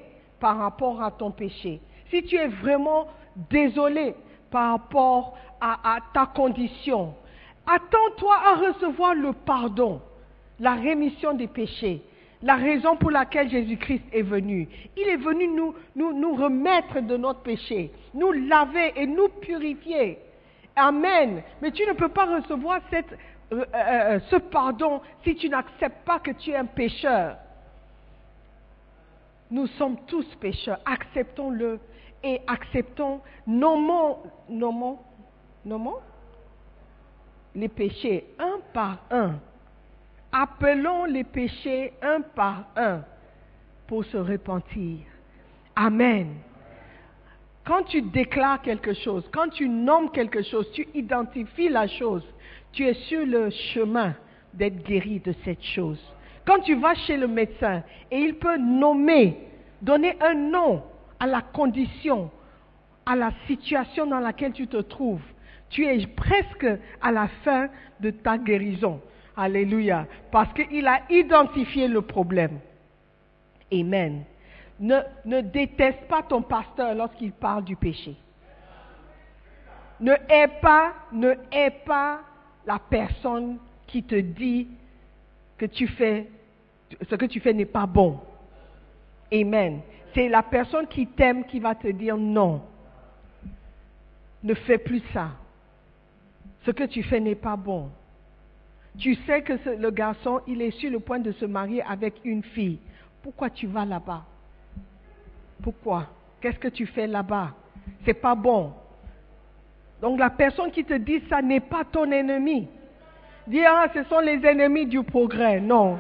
par 0.41 0.59
rapport 0.59 1.03
à 1.03 1.11
ton 1.11 1.31
péché, 1.31 1.81
si 2.11 2.22
tu 2.22 2.37
es 2.37 2.49
vraiment 2.49 3.07
désolé 3.51 4.14
par 4.51 4.72
rapport 4.72 5.37
à, 5.61 5.97
à 5.97 5.99
ta 6.12 6.27
condition, 6.27 7.14
attends-toi 7.66 8.37
à 8.47 8.55
recevoir 8.68 9.14
le 9.14 9.33
pardon, 9.33 10.01
la 10.61 10.75
rémission 10.75 11.35
des 11.35 11.47
péchés 11.47 12.03
la 12.45 12.57
raison 12.57 12.97
pour 12.97 13.11
laquelle 13.11 13.49
Jésus-Christ 13.49 14.05
est 14.12 14.22
venu. 14.22 14.68
Il 14.99 15.09
est 15.09 15.16
venu 15.16 15.49
nous, 15.49 16.34
remettre 16.34 17.01
de 17.01 17.16
notre 17.16 17.40
péché, 17.40 17.90
nous 18.12 18.32
laver 18.32 18.92
et 18.97 19.07
nous 19.07 19.28
purifier. 19.28 20.18
Amen. 20.76 21.42
Mais 21.62 21.70
tu 21.70 21.86
ne 21.86 21.95
peux 21.95 22.11
pas 22.11 22.36
recevoir 22.36 22.80
cette, 22.90 23.16
euh, 23.53 23.64
euh, 23.74 24.20
ce 24.30 24.36
pardon 24.36 25.01
si 25.24 25.34
tu 25.36 25.49
n'acceptes 25.49 26.05
pas 26.05 26.18
que 26.18 26.32
tu 26.32 26.51
es 26.51 26.57
un 26.57 26.66
pécheur. 26.66 27.38
Nous 29.51 29.66
sommes 29.78 29.97
tous 30.07 30.26
pécheurs. 30.36 30.80
Acceptons-le 30.84 31.80
et 32.22 32.42
acceptons, 32.47 33.20
nommons, 33.47 34.18
nommons, 34.51 34.99
nommons 35.64 35.97
les 37.55 37.68
péchés 37.68 38.26
un 38.38 38.59
par 38.74 38.99
un 39.11 39.36
appelons 40.35 41.05
les 41.05 41.22
péchés 41.22 41.93
un 42.03 42.20
par 42.20 42.64
un 42.76 43.03
pour 43.87 44.05
se 44.05 44.16
repentir. 44.16 44.99
Amen. 45.76 46.35
Quand 47.64 47.85
tu 47.85 48.03
déclares 48.03 48.61
quelque 48.61 48.93
chose, 48.95 49.24
quand 49.32 49.49
tu 49.49 49.68
nommes 49.68 50.11
quelque 50.11 50.43
chose, 50.43 50.70
tu 50.72 50.87
identifies 50.93 51.68
la 51.68 51.87
chose, 51.87 52.24
tu 52.72 52.85
es 52.85 52.95
sur 52.95 53.24
le 53.24 53.49
chemin 53.51 54.14
d'être 54.53 54.82
guéri 54.82 55.20
de 55.20 55.32
cette 55.45 55.62
chose. 55.62 56.01
Quand 56.45 56.59
tu 56.59 56.74
vas 56.74 56.95
chez 56.95 57.16
le 57.16 57.28
médecin 57.28 57.82
et 58.11 58.18
il 58.18 58.35
peut 58.35 58.59
nommer, 58.59 59.39
donner 59.80 60.16
un 60.20 60.35
nom 60.35 60.82
à 61.20 61.26
la 61.26 61.41
condition, 61.43 62.30
à 63.07 63.14
la 63.14 63.30
situation 63.47 64.07
dans 64.07 64.20
laquelle 64.20 64.53
tu 64.53 64.66
te 64.66 64.78
trouves, 64.78 65.22
tu 65.70 65.87
es 65.87 66.07
presque 66.09 66.66
à 67.01 67.12
la 67.12 67.28
fin 67.45 67.68
de 68.01 68.11
ta 68.11 68.37
guérison. 68.37 69.01
Alléluia. 69.37 70.07
Parce 70.30 70.53
qu'il 70.53 70.87
a 70.87 71.01
identifié 71.11 71.89
le 71.89 72.03
problème. 72.03 72.59
Amen. 73.72 74.24
Ne, 74.78 75.01
ne 75.24 75.41
déteste 75.41 76.07
pas 76.09 76.22
ton 76.22 76.43
pasteur 76.43 76.95
lorsqu'il 76.95 77.32
parle 77.32 77.64
du 77.64 77.76
péché. 77.76 78.16
Ne 80.01 80.12
hais 80.28 80.49
pas, 80.61 80.93
ne 81.12 81.35
hais 81.53 81.70
pas 81.70 82.20
la 82.66 82.78
personne 82.78 83.59
qui 83.87 84.03
te 84.03 84.16
dit 84.16 84.68
que 85.57 85.66
tu 85.66 85.87
fais, 85.87 86.28
ce 87.09 87.14
que 87.14 87.26
tu 87.26 87.41
fais 87.41 87.53
n'est 87.53 87.64
pas 87.64 87.87
bon. 87.87 88.20
Amen. 89.32 89.80
C'est 90.14 90.28
la 90.28 90.43
personne 90.43 90.87
qui 90.87 91.07
t'aime 91.07 91.45
qui 91.45 91.61
va 91.61 91.74
te 91.74 91.89
dire 91.89 92.16
non. 92.16 92.62
Ne 94.43 94.55
fais 94.55 94.78
plus 94.78 95.03
ça. 95.12 95.30
Ce 96.64 96.70
que 96.70 96.85
tu 96.85 97.03
fais 97.03 97.20
n'est 97.20 97.35
pas 97.35 97.57
bon. 97.57 97.91
Tu 98.99 99.14
sais 99.26 99.42
que 99.42 99.55
le 99.76 99.90
garçon, 99.90 100.40
il 100.47 100.62
est 100.62 100.70
sur 100.72 100.90
le 100.90 101.01
point 101.01 101.18
de 101.18 101.32
se 101.32 101.45
marier 101.45 101.82
avec 101.82 102.14
une 102.24 102.42
fille. 102.42 102.78
Pourquoi 103.22 103.51
tu 103.51 103.66
vas 103.66 103.84
là-bas? 103.84 104.22
Pourquoi? 105.62 106.07
Qu'est-ce 106.40 106.59
que 106.59 106.68
tu 106.68 106.86
fais 106.86 107.07
là-bas? 107.07 107.53
C'est 108.05 108.14
pas 108.14 108.34
bon. 108.34 108.72
Donc 110.01 110.18
la 110.18 110.30
personne 110.30 110.70
qui 110.70 110.84
te 110.84 110.95
dit 110.95 111.22
ça 111.28 111.40
n'est 111.40 111.61
pas 111.61 111.84
ton 111.84 112.11
ennemi. 112.11 112.68
Dis 113.47 113.64
ah, 113.64 113.86
ce 113.95 114.05
sont 114.05 114.20
les 114.20 114.45
ennemis 114.45 114.86
du 114.86 115.03
progrès. 115.03 115.61
Non. 115.61 115.99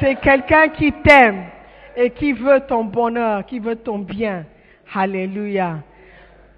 C'est 0.00 0.16
quelqu'un 0.16 0.68
qui 0.68 0.92
t'aime 0.92 1.44
et 1.96 2.10
qui 2.10 2.32
veut 2.32 2.60
ton 2.60 2.84
bonheur, 2.84 3.44
qui 3.46 3.58
veut 3.58 3.76
ton 3.76 3.98
bien. 3.98 4.44
Alléluia. 4.94 5.78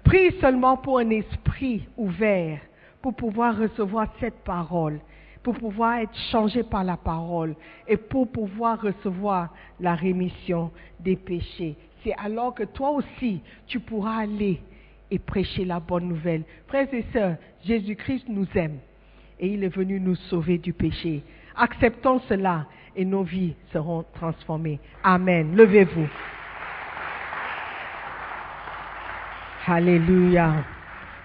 Prie 0.03 0.35
seulement 0.39 0.77
pour 0.77 0.99
un 0.99 1.09
esprit 1.09 1.87
ouvert 1.97 2.59
pour 3.01 3.13
pouvoir 3.15 3.57
recevoir 3.57 4.07
cette 4.19 4.43
parole, 4.43 4.99
pour 5.43 5.55
pouvoir 5.55 5.99
être 5.99 6.15
changé 6.31 6.63
par 6.63 6.83
la 6.83 6.97
parole 6.97 7.55
et 7.87 7.97
pour 7.97 8.31
pouvoir 8.31 8.81
recevoir 8.81 9.49
la 9.79 9.95
rémission 9.95 10.71
des 10.99 11.15
péchés. 11.15 11.75
C'est 12.03 12.13
alors 12.17 12.53
que 12.53 12.63
toi 12.63 12.91
aussi, 12.91 13.41
tu 13.67 13.79
pourras 13.79 14.17
aller 14.17 14.61
et 15.09 15.19
prêcher 15.19 15.65
la 15.65 15.79
bonne 15.79 16.07
nouvelle. 16.07 16.43
Frères 16.67 16.93
et 16.93 17.05
sœurs, 17.13 17.35
Jésus-Christ 17.63 18.25
nous 18.29 18.47
aime 18.55 18.77
et 19.39 19.47
il 19.47 19.63
est 19.63 19.75
venu 19.75 19.99
nous 19.99 20.15
sauver 20.15 20.57
du 20.57 20.73
péché. 20.73 21.23
Acceptons 21.55 22.19
cela 22.29 22.67
et 22.95 23.05
nos 23.05 23.23
vies 23.23 23.55
seront 23.73 24.05
transformées. 24.13 24.79
Amen. 25.03 25.55
Levez-vous. 25.55 26.07
Alléluia. 29.67 30.63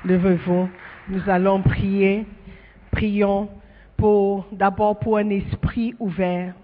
Levez-vous. 0.04 0.68
Nous 1.08 1.22
allons 1.28 1.62
prier. 1.62 2.26
Prions 2.90 3.48
pour, 3.96 4.46
d'abord 4.52 4.98
pour 4.98 5.16
un 5.16 5.30
esprit 5.30 5.94
ouvert. 5.98 6.54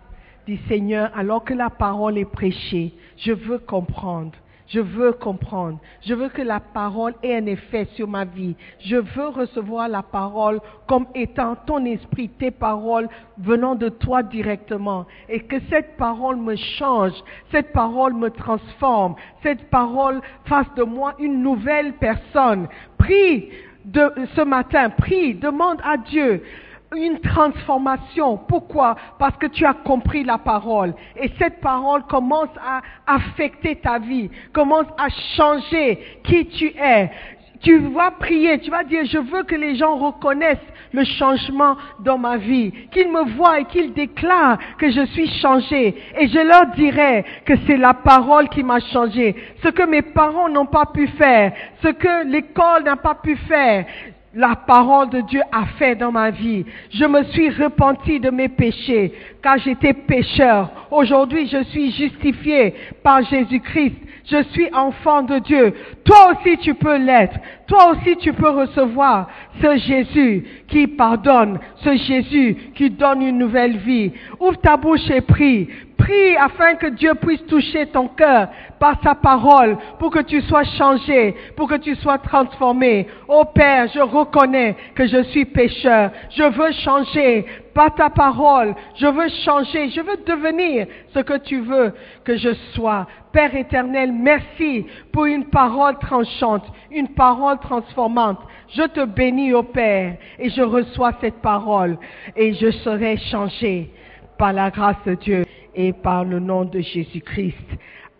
Dis 0.46 0.60
Seigneur, 0.68 1.10
alors 1.14 1.44
que 1.44 1.54
la 1.54 1.70
parole 1.70 2.18
est 2.18 2.24
prêchée, 2.24 2.92
je 3.16 3.32
veux 3.32 3.58
comprendre. 3.58 4.32
Je 4.72 4.80
veux 4.80 5.12
comprendre. 5.12 5.78
Je 6.00 6.14
veux 6.14 6.30
que 6.30 6.40
la 6.40 6.58
parole 6.58 7.14
ait 7.22 7.36
un 7.36 7.44
effet 7.44 7.86
sur 7.94 8.08
ma 8.08 8.24
vie. 8.24 8.56
Je 8.80 8.96
veux 8.96 9.28
recevoir 9.28 9.86
la 9.88 10.02
parole 10.02 10.60
comme 10.88 11.06
étant 11.14 11.56
ton 11.66 11.84
esprit, 11.84 12.30
tes 12.30 12.50
paroles 12.50 13.08
venant 13.36 13.74
de 13.74 13.90
toi 13.90 14.22
directement. 14.22 15.04
Et 15.28 15.40
que 15.40 15.56
cette 15.68 15.96
parole 15.98 16.36
me 16.36 16.56
change, 16.56 17.12
cette 17.50 17.72
parole 17.72 18.14
me 18.14 18.30
transforme, 18.30 19.14
cette 19.42 19.68
parole 19.68 20.22
fasse 20.46 20.72
de 20.74 20.84
moi 20.84 21.14
une 21.18 21.42
nouvelle 21.42 21.92
personne. 21.94 22.66
Prie 22.96 23.50
de, 23.84 24.10
ce 24.34 24.42
matin, 24.42 24.88
prie, 24.88 25.34
demande 25.34 25.80
à 25.84 25.98
Dieu 25.98 26.42
une 26.96 27.20
transformation. 27.20 28.36
Pourquoi? 28.48 28.96
Parce 29.18 29.36
que 29.36 29.46
tu 29.46 29.64
as 29.64 29.74
compris 29.74 30.24
la 30.24 30.38
parole. 30.38 30.94
Et 31.16 31.30
cette 31.38 31.60
parole 31.60 32.02
commence 32.04 32.50
à 32.64 32.82
affecter 33.06 33.76
ta 33.76 33.98
vie, 33.98 34.30
commence 34.52 34.86
à 34.98 35.08
changer 35.36 35.98
qui 36.24 36.46
tu 36.46 36.66
es. 36.78 37.10
Tu 37.62 37.78
vas 37.78 38.10
prier, 38.10 38.58
tu 38.58 38.70
vas 38.72 38.82
dire, 38.82 39.04
je 39.04 39.18
veux 39.18 39.44
que 39.44 39.54
les 39.54 39.76
gens 39.76 39.96
reconnaissent 39.96 40.58
le 40.92 41.04
changement 41.04 41.76
dans 42.00 42.18
ma 42.18 42.36
vie, 42.36 42.72
qu'ils 42.90 43.10
me 43.10 43.24
voient 43.36 43.60
et 43.60 43.64
qu'ils 43.66 43.92
déclarent 43.92 44.58
que 44.78 44.90
je 44.90 45.06
suis 45.06 45.28
changé. 45.40 45.94
Et 46.18 46.26
je 46.26 46.40
leur 46.40 46.66
dirai 46.74 47.24
que 47.44 47.54
c'est 47.66 47.76
la 47.76 47.94
parole 47.94 48.48
qui 48.48 48.64
m'a 48.64 48.80
changé. 48.80 49.36
Ce 49.62 49.68
que 49.68 49.84
mes 49.84 50.02
parents 50.02 50.48
n'ont 50.48 50.66
pas 50.66 50.86
pu 50.86 51.06
faire, 51.06 51.52
ce 51.82 51.88
que 51.88 52.26
l'école 52.26 52.82
n'a 52.82 52.96
pas 52.96 53.14
pu 53.14 53.36
faire, 53.36 53.86
la 54.34 54.56
parole 54.56 55.10
de 55.10 55.20
Dieu 55.20 55.42
a 55.52 55.66
fait 55.78 55.94
dans 55.94 56.12
ma 56.12 56.30
vie. 56.30 56.64
Je 56.90 57.04
me 57.04 57.22
suis 57.24 57.50
repenti 57.50 58.18
de 58.18 58.30
mes 58.30 58.48
péchés, 58.48 59.12
car 59.42 59.58
j'étais 59.58 59.92
pécheur. 59.92 60.70
Aujourd'hui, 60.90 61.46
je 61.48 61.62
suis 61.64 61.92
justifié 61.92 62.74
par 63.02 63.22
Jésus-Christ. 63.24 63.96
Je 64.24 64.42
suis 64.50 64.72
enfant 64.72 65.22
de 65.22 65.38
Dieu. 65.40 65.74
Toi 66.04 66.32
aussi, 66.32 66.56
tu 66.58 66.74
peux 66.74 66.96
l'être. 66.96 67.36
Toi 67.72 67.92
aussi, 67.92 68.18
tu 68.18 68.34
peux 68.34 68.50
recevoir 68.50 69.28
ce 69.62 69.78
Jésus 69.78 70.44
qui 70.68 70.86
pardonne, 70.86 71.58
ce 71.76 71.96
Jésus 71.96 72.54
qui 72.74 72.90
donne 72.90 73.22
une 73.22 73.38
nouvelle 73.38 73.78
vie. 73.78 74.12
Ouvre 74.38 74.58
ta 74.58 74.76
bouche 74.76 75.08
et 75.08 75.22
prie. 75.22 75.70
Prie 75.96 76.36
afin 76.36 76.74
que 76.74 76.88
Dieu 76.88 77.14
puisse 77.14 77.46
toucher 77.46 77.86
ton 77.86 78.08
cœur 78.08 78.48
par 78.78 79.00
sa 79.02 79.14
parole 79.14 79.78
pour 79.98 80.10
que 80.10 80.18
tu 80.18 80.42
sois 80.42 80.64
changé, 80.64 81.34
pour 81.56 81.66
que 81.66 81.76
tu 81.76 81.94
sois 81.94 82.18
transformé. 82.18 83.06
Ô 83.26 83.46
Père, 83.46 83.86
je 83.94 84.00
reconnais 84.00 84.76
que 84.94 85.06
je 85.06 85.22
suis 85.30 85.46
pécheur. 85.46 86.10
Je 86.28 86.42
veux 86.42 86.72
changer 86.72 87.46
par 87.72 87.94
ta 87.94 88.10
parole. 88.10 88.74
Je 88.96 89.06
veux 89.06 89.28
changer. 89.46 89.88
Je 89.88 90.00
veux 90.02 90.18
devenir 90.26 90.88
ce 91.14 91.20
que 91.20 91.38
tu 91.38 91.60
veux 91.60 91.94
que 92.22 92.36
je 92.36 92.52
sois. 92.74 93.06
Père 93.32 93.54
éternel, 93.56 94.12
merci 94.12 94.84
pour 95.10 95.24
une 95.24 95.46
parole 95.46 95.98
tranchante, 95.98 96.64
une 96.90 97.08
parole 97.08 97.58
transformante. 97.62 98.38
Je 98.68 98.82
te 98.82 99.04
bénis, 99.04 99.52
ô 99.52 99.62
Père, 99.62 100.16
et 100.38 100.50
je 100.50 100.62
reçois 100.62 101.12
cette 101.20 101.40
parole 101.40 101.98
et 102.36 102.54
je 102.54 102.70
serai 102.70 103.16
changé 103.16 103.90
par 104.38 104.52
la 104.52 104.70
grâce 104.70 105.02
de 105.06 105.14
Dieu 105.14 105.44
et 105.74 105.92
par 105.92 106.24
le 106.24 106.38
nom 106.38 106.64
de 106.64 106.80
Jésus-Christ. 106.80 107.66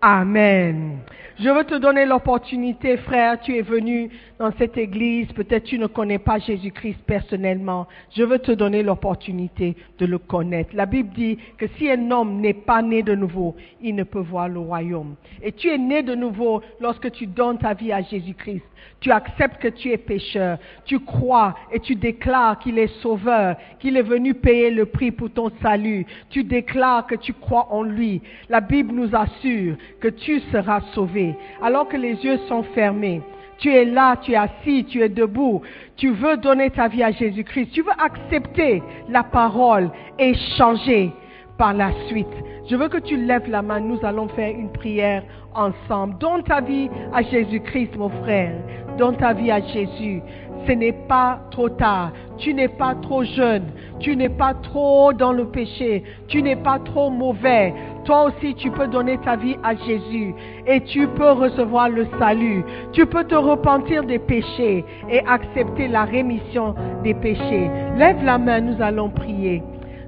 Amen. 0.01 0.99
Je 1.41 1.49
veux 1.49 1.65
te 1.65 1.75
donner 1.75 2.05
l'opportunité, 2.05 2.97
frère, 2.99 3.41
tu 3.41 3.57
es 3.57 3.63
venu 3.63 4.11
dans 4.39 4.53
cette 4.59 4.77
église, 4.77 5.29
peut-être 5.33 5.65
tu 5.65 5.79
ne 5.79 5.87
connais 5.87 6.19
pas 6.19 6.39
Jésus-Christ 6.39 6.99
personnellement. 7.07 7.87
Je 8.15 8.23
veux 8.23 8.39
te 8.39 8.53
donner 8.53 8.83
l'opportunité 8.83 9.77
de 9.99 10.07
le 10.07 10.19
connaître. 10.19 10.71
La 10.75 10.87
Bible 10.87 11.11
dit 11.15 11.39
que 11.57 11.67
si 11.79 11.91
un 11.91 12.11
homme 12.11 12.41
n'est 12.41 12.53
pas 12.53 12.83
né 12.83 13.03
de 13.03 13.15
nouveau, 13.15 13.57
il 13.81 13.95
ne 13.95 14.03
peut 14.03 14.21
voir 14.21 14.49
le 14.49 14.59
royaume. 14.59 15.15
Et 15.43 15.53
tu 15.53 15.69
es 15.69 15.79
né 15.79 16.03
de 16.03 16.15
nouveau 16.15 16.61
lorsque 16.81 17.11
tu 17.13 17.27
donnes 17.27 17.59
ta 17.59 17.73
vie 17.73 17.93
à 17.93 18.03
Jésus-Christ. 18.03 18.63
Tu 19.01 19.11
acceptes 19.11 19.61
que 19.61 19.69
tu 19.69 19.91
es 19.91 19.97
pécheur. 19.97 20.59
Tu 20.85 20.99
crois 21.01 21.55
et 21.73 21.81
tu 21.81 21.95
déclares 21.95 22.59
qu'il 22.59 22.79
est 22.79 23.01
sauveur, 23.01 23.57
qu'il 23.79 23.97
est 23.97 24.03
venu 24.03 24.35
payer 24.35 24.71
le 24.71 24.87
prix 24.87 25.11
pour 25.11 25.31
ton 25.31 25.51
salut. 25.63 26.05
Tu 26.31 26.45
déclares 26.45 27.07
que 27.07 27.15
tu 27.15 27.33
crois 27.33 27.69
en 27.71 27.83
lui. 27.83 28.21
La 28.49 28.61
Bible 28.61 28.93
nous 28.93 29.15
assure 29.15 29.77
que 30.01 30.09
tu 30.09 30.41
seras 30.53 30.81
sauvé. 30.95 31.22
Alors 31.63 31.89
que 31.89 31.97
les 31.97 32.15
yeux 32.25 32.39
sont 32.49 32.63
fermés, 32.75 33.21
tu 33.59 33.73
es 33.73 33.85
là, 33.85 34.17
tu 34.17 34.33
es 34.33 34.37
assis, 34.37 34.85
tu 34.85 35.03
es 35.03 35.09
debout, 35.09 35.63
tu 35.97 36.11
veux 36.11 36.37
donner 36.37 36.71
ta 36.71 36.89
vie 36.89 37.03
à 37.03 37.13
Jésus-Christ, 37.13 37.71
tu 37.73 37.83
veux 37.83 37.97
accepter 37.99 38.83
la 39.09 39.23
parole 39.23 39.91
et 40.19 40.35
changer 40.57 41.13
par 41.59 41.73
la 41.73 41.93
suite. 42.09 42.37
Je 42.69 42.77
veux 42.77 42.89
que 42.89 42.99
tu 42.99 43.17
lèves 43.17 43.49
la 43.49 43.63
main, 43.63 43.81
nous 43.81 43.99
allons 44.05 44.29
faire 44.29 44.51
une 44.51 44.73
prière 44.73 45.23
ensemble. 45.55 46.19
Donne 46.19 46.43
ta 46.43 46.61
vie 46.61 46.89
à 47.13 47.23
Jésus-Christ, 47.23 47.97
mon 47.97 48.09
frère. 48.09 48.55
Donne 48.99 49.17
ta 49.17 49.33
vie 49.33 49.51
à 49.51 49.61
Jésus. 49.61 50.23
Ce 50.67 50.73
n'est 50.73 50.99
pas 51.09 51.41
trop 51.51 51.69
tard. 51.69 52.13
Tu 52.39 52.55
n'es 52.55 52.69
pas 52.69 52.95
trop 52.95 53.25
jeune. 53.25 53.65
Tu 53.99 54.17
n'es 54.17 54.29
pas 54.29 54.55
trop 54.55 55.13
dans 55.13 55.33
le 55.33 55.47
péché. 55.47 56.05
Tu 56.29 56.43
n'es 56.43 56.57
pas 56.57 56.79
trop 56.79 57.11
mauvais. 57.11 57.75
Toi 58.05 58.25
aussi, 58.25 58.55
tu 58.57 58.71
peux 58.71 58.89
donner 58.89 59.19
ta 59.19 59.37
vie 59.37 59.57
à 59.63 59.75
Jésus 59.77 60.35
et 60.67 60.81
tu 60.81 61.07
peux 61.07 61.31
recevoir 61.31 61.89
le 61.89 62.07
salut. 62.19 62.65
Tu 62.93 63.07
peux 63.07 63.25
te 63.25 63.35
repentir 63.35 64.03
des 64.03 64.19
péchés 64.19 64.85
et 65.09 65.21
accepter 65.27 65.87
la 65.87 66.05
rémission 66.05 66.75
des 67.05 67.15
péchés. 67.15 67.71
Lève 67.97 68.25
la 68.25 68.39
main, 68.39 68.61
nous 68.61 68.83
allons 68.83 69.09
prier. 69.09 69.63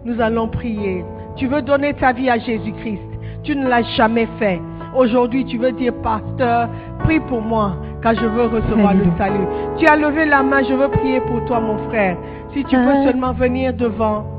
Nous 0.04 0.20
allons 0.20 0.48
prier. 0.48 1.04
Tu 1.36 1.46
veux 1.46 1.62
donner 1.62 1.94
ta 1.94 2.12
vie 2.12 2.28
à 2.28 2.38
Jésus-Christ. 2.38 3.02
Tu 3.44 3.54
ne 3.54 3.68
l'as 3.68 3.82
jamais 3.96 4.28
fait. 4.38 4.60
Aujourd'hui, 4.96 5.44
tu 5.44 5.58
veux 5.58 5.72
dire, 5.72 5.92
pasteur, 6.02 6.68
prie 7.04 7.20
pour 7.20 7.42
moi, 7.42 7.76
car 8.02 8.14
je 8.14 8.26
veux 8.26 8.46
recevoir 8.46 8.94
le 8.94 9.04
salut. 9.18 9.46
Tu 9.78 9.86
as 9.86 9.96
levé 9.96 10.24
la 10.24 10.42
main, 10.42 10.62
je 10.62 10.74
veux 10.74 10.88
prier 10.88 11.20
pour 11.20 11.44
toi, 11.46 11.60
mon 11.60 11.78
frère. 11.88 12.16
Si 12.52 12.64
tu 12.64 12.76
peux 12.76 13.04
seulement 13.04 13.32
venir 13.32 13.72
devant. 13.74 14.33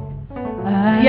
Il 0.68 0.72
y 1.03 1.07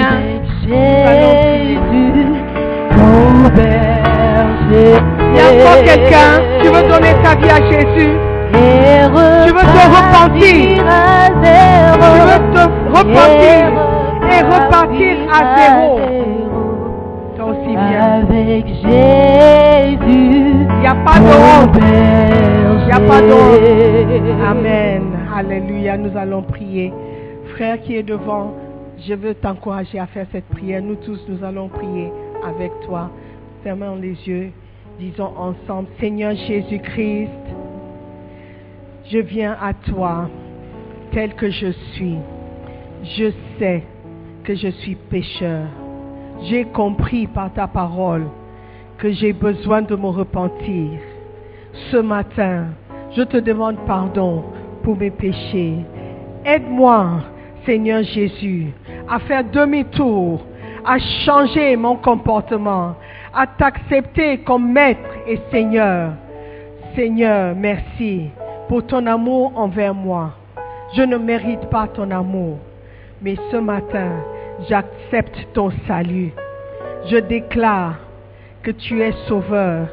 a 5.40 5.48
encore 5.50 5.80
quelqu'un, 5.82 6.30
tu 6.60 6.68
veux 6.68 6.82
donner 6.82 7.14
ta 7.22 7.34
vie 7.36 7.48
à 7.48 7.60
Jésus. 7.70 8.12
Tu 8.52 9.52
veux 9.52 9.62
te 9.62 9.82
repentir. 9.96 10.84
Tu 11.92 12.10
veux 12.26 12.42
te 12.52 12.62
repentir 12.98 13.60
et 14.30 14.40
repartir 14.42 15.12
à 15.32 15.34
zéro. 15.56 16.00
Toi 17.36 17.46
aussi, 17.46 17.70
viens. 17.70 18.24
Avec 18.28 18.66
Jésus, 18.66 19.96
Il 20.06 20.80
n'y 20.80 20.86
a 20.86 20.94
pas 20.96 21.18
de 21.18 21.32
honte. 21.46 21.78
Il 22.80 22.84
n'y 22.84 22.92
a 22.92 23.00
pas 23.00 23.20
d'honte. 23.22 23.60
Amen. 24.50 25.02
Alléluia. 25.34 25.96
Nous 25.96 26.14
allons 26.16 26.42
prier. 26.42 26.92
Frère 27.54 27.80
qui 27.80 27.96
est 27.96 28.02
devant, 28.02 28.52
je 28.98 29.14
veux 29.14 29.34
t'encourager 29.34 29.98
à 29.98 30.06
faire 30.06 30.26
cette 30.32 30.46
prière. 30.46 30.82
Nous 30.82 30.96
tous, 30.96 31.20
nous 31.28 31.44
allons 31.44 31.68
prier 31.68 32.10
avec 32.44 32.72
toi. 32.86 33.10
Fermons 33.62 33.96
les 33.96 34.16
yeux. 34.26 34.50
Disons 34.98 35.32
ensemble, 35.36 35.88
Seigneur 36.00 36.34
Jésus-Christ, 36.34 37.30
je 39.10 39.18
viens 39.18 39.56
à 39.60 39.74
toi 39.74 40.30
tel 41.12 41.34
que 41.34 41.50
je 41.50 41.70
suis. 41.92 42.16
Je 43.02 43.30
sais 43.58 43.82
que 44.44 44.54
je 44.54 44.68
suis 44.68 44.94
pécheur. 44.94 45.66
J'ai 46.44 46.64
compris 46.64 47.26
par 47.26 47.52
ta 47.52 47.66
parole 47.66 48.26
que 48.98 49.10
j'ai 49.12 49.32
besoin 49.32 49.82
de 49.82 49.94
me 49.96 50.06
repentir. 50.06 50.98
Ce 51.90 51.98
matin, 51.98 52.68
je 53.14 53.22
te 53.22 53.36
demande 53.36 53.76
pardon 53.86 54.44
pour 54.82 54.96
mes 54.96 55.10
péchés. 55.10 55.76
Aide-moi, 56.44 57.20
Seigneur 57.66 58.04
Jésus, 58.04 58.72
à 59.08 59.18
faire 59.18 59.42
demi-tour, 59.42 60.40
à 60.84 60.98
changer 61.26 61.76
mon 61.76 61.96
comportement, 61.96 62.94
à 63.34 63.46
t'accepter 63.46 64.38
comme 64.38 64.72
maître 64.72 65.10
et 65.26 65.40
Seigneur. 65.50 66.12
Seigneur, 66.94 67.56
merci 67.56 68.30
pour 68.68 68.86
ton 68.86 69.04
amour 69.06 69.52
envers 69.56 69.92
moi. 69.92 70.30
Je 70.94 71.02
ne 71.02 71.16
mérite 71.16 71.68
pas 71.68 71.88
ton 71.88 72.08
amour, 72.12 72.58
mais 73.20 73.34
ce 73.50 73.56
matin, 73.56 74.12
j'accepte 74.68 75.48
ton 75.52 75.70
salut. 75.88 76.32
Je 77.10 77.16
déclare 77.16 77.96
que 78.62 78.70
tu 78.70 79.02
es 79.02 79.12
sauveur. 79.26 79.88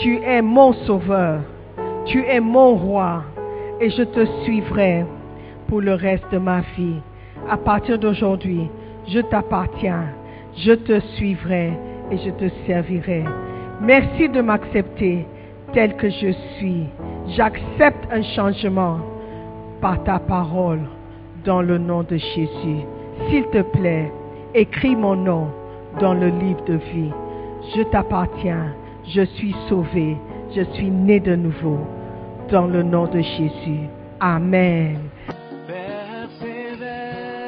Tu 0.00 0.20
es 0.24 0.40
mon 0.42 0.72
sauveur. 0.72 1.40
Tu 2.06 2.24
es 2.24 2.40
mon 2.40 2.74
roi. 2.74 3.24
Et 3.80 3.90
je 3.90 4.02
te 4.02 4.24
suivrai 4.44 5.04
pour 5.68 5.80
le 5.80 5.94
reste 5.94 6.24
de 6.32 6.38
ma 6.38 6.60
vie. 6.76 7.00
À 7.48 7.56
partir 7.56 7.98
d'aujourd'hui, 7.98 8.68
je 9.08 9.20
t'appartiens. 9.20 10.04
Je 10.56 10.72
te 10.72 11.00
suivrai 11.16 11.72
et 12.10 12.18
je 12.18 12.30
te 12.30 12.48
servirai. 12.66 13.24
Merci 13.80 14.28
de 14.28 14.40
m'accepter 14.40 15.26
tel 15.72 15.96
que 15.96 16.08
je 16.08 16.32
suis. 16.56 16.86
J'accepte 17.36 18.06
un 18.12 18.22
changement 18.22 18.98
par 19.80 20.02
ta 20.04 20.18
parole 20.18 20.80
dans 21.44 21.60
le 21.60 21.78
nom 21.78 22.02
de 22.02 22.16
Jésus. 22.16 22.84
S'il 23.28 23.44
te 23.46 23.62
plaît, 23.62 24.12
écris 24.54 24.94
mon 24.96 25.16
nom 25.16 25.48
dans 26.00 26.14
le 26.14 26.28
livre 26.28 26.64
de 26.66 26.74
vie. 26.74 27.10
Je 27.76 27.82
t'appartiens, 27.82 28.74
je 29.06 29.22
suis 29.22 29.54
sauvé, 29.68 30.16
je 30.54 30.62
suis 30.74 30.90
né 30.90 31.20
de 31.20 31.34
nouveau 31.34 31.78
dans 32.50 32.66
le 32.66 32.82
nom 32.82 33.06
de 33.06 33.20
Jésus. 33.20 33.88
Amen. 34.20 34.98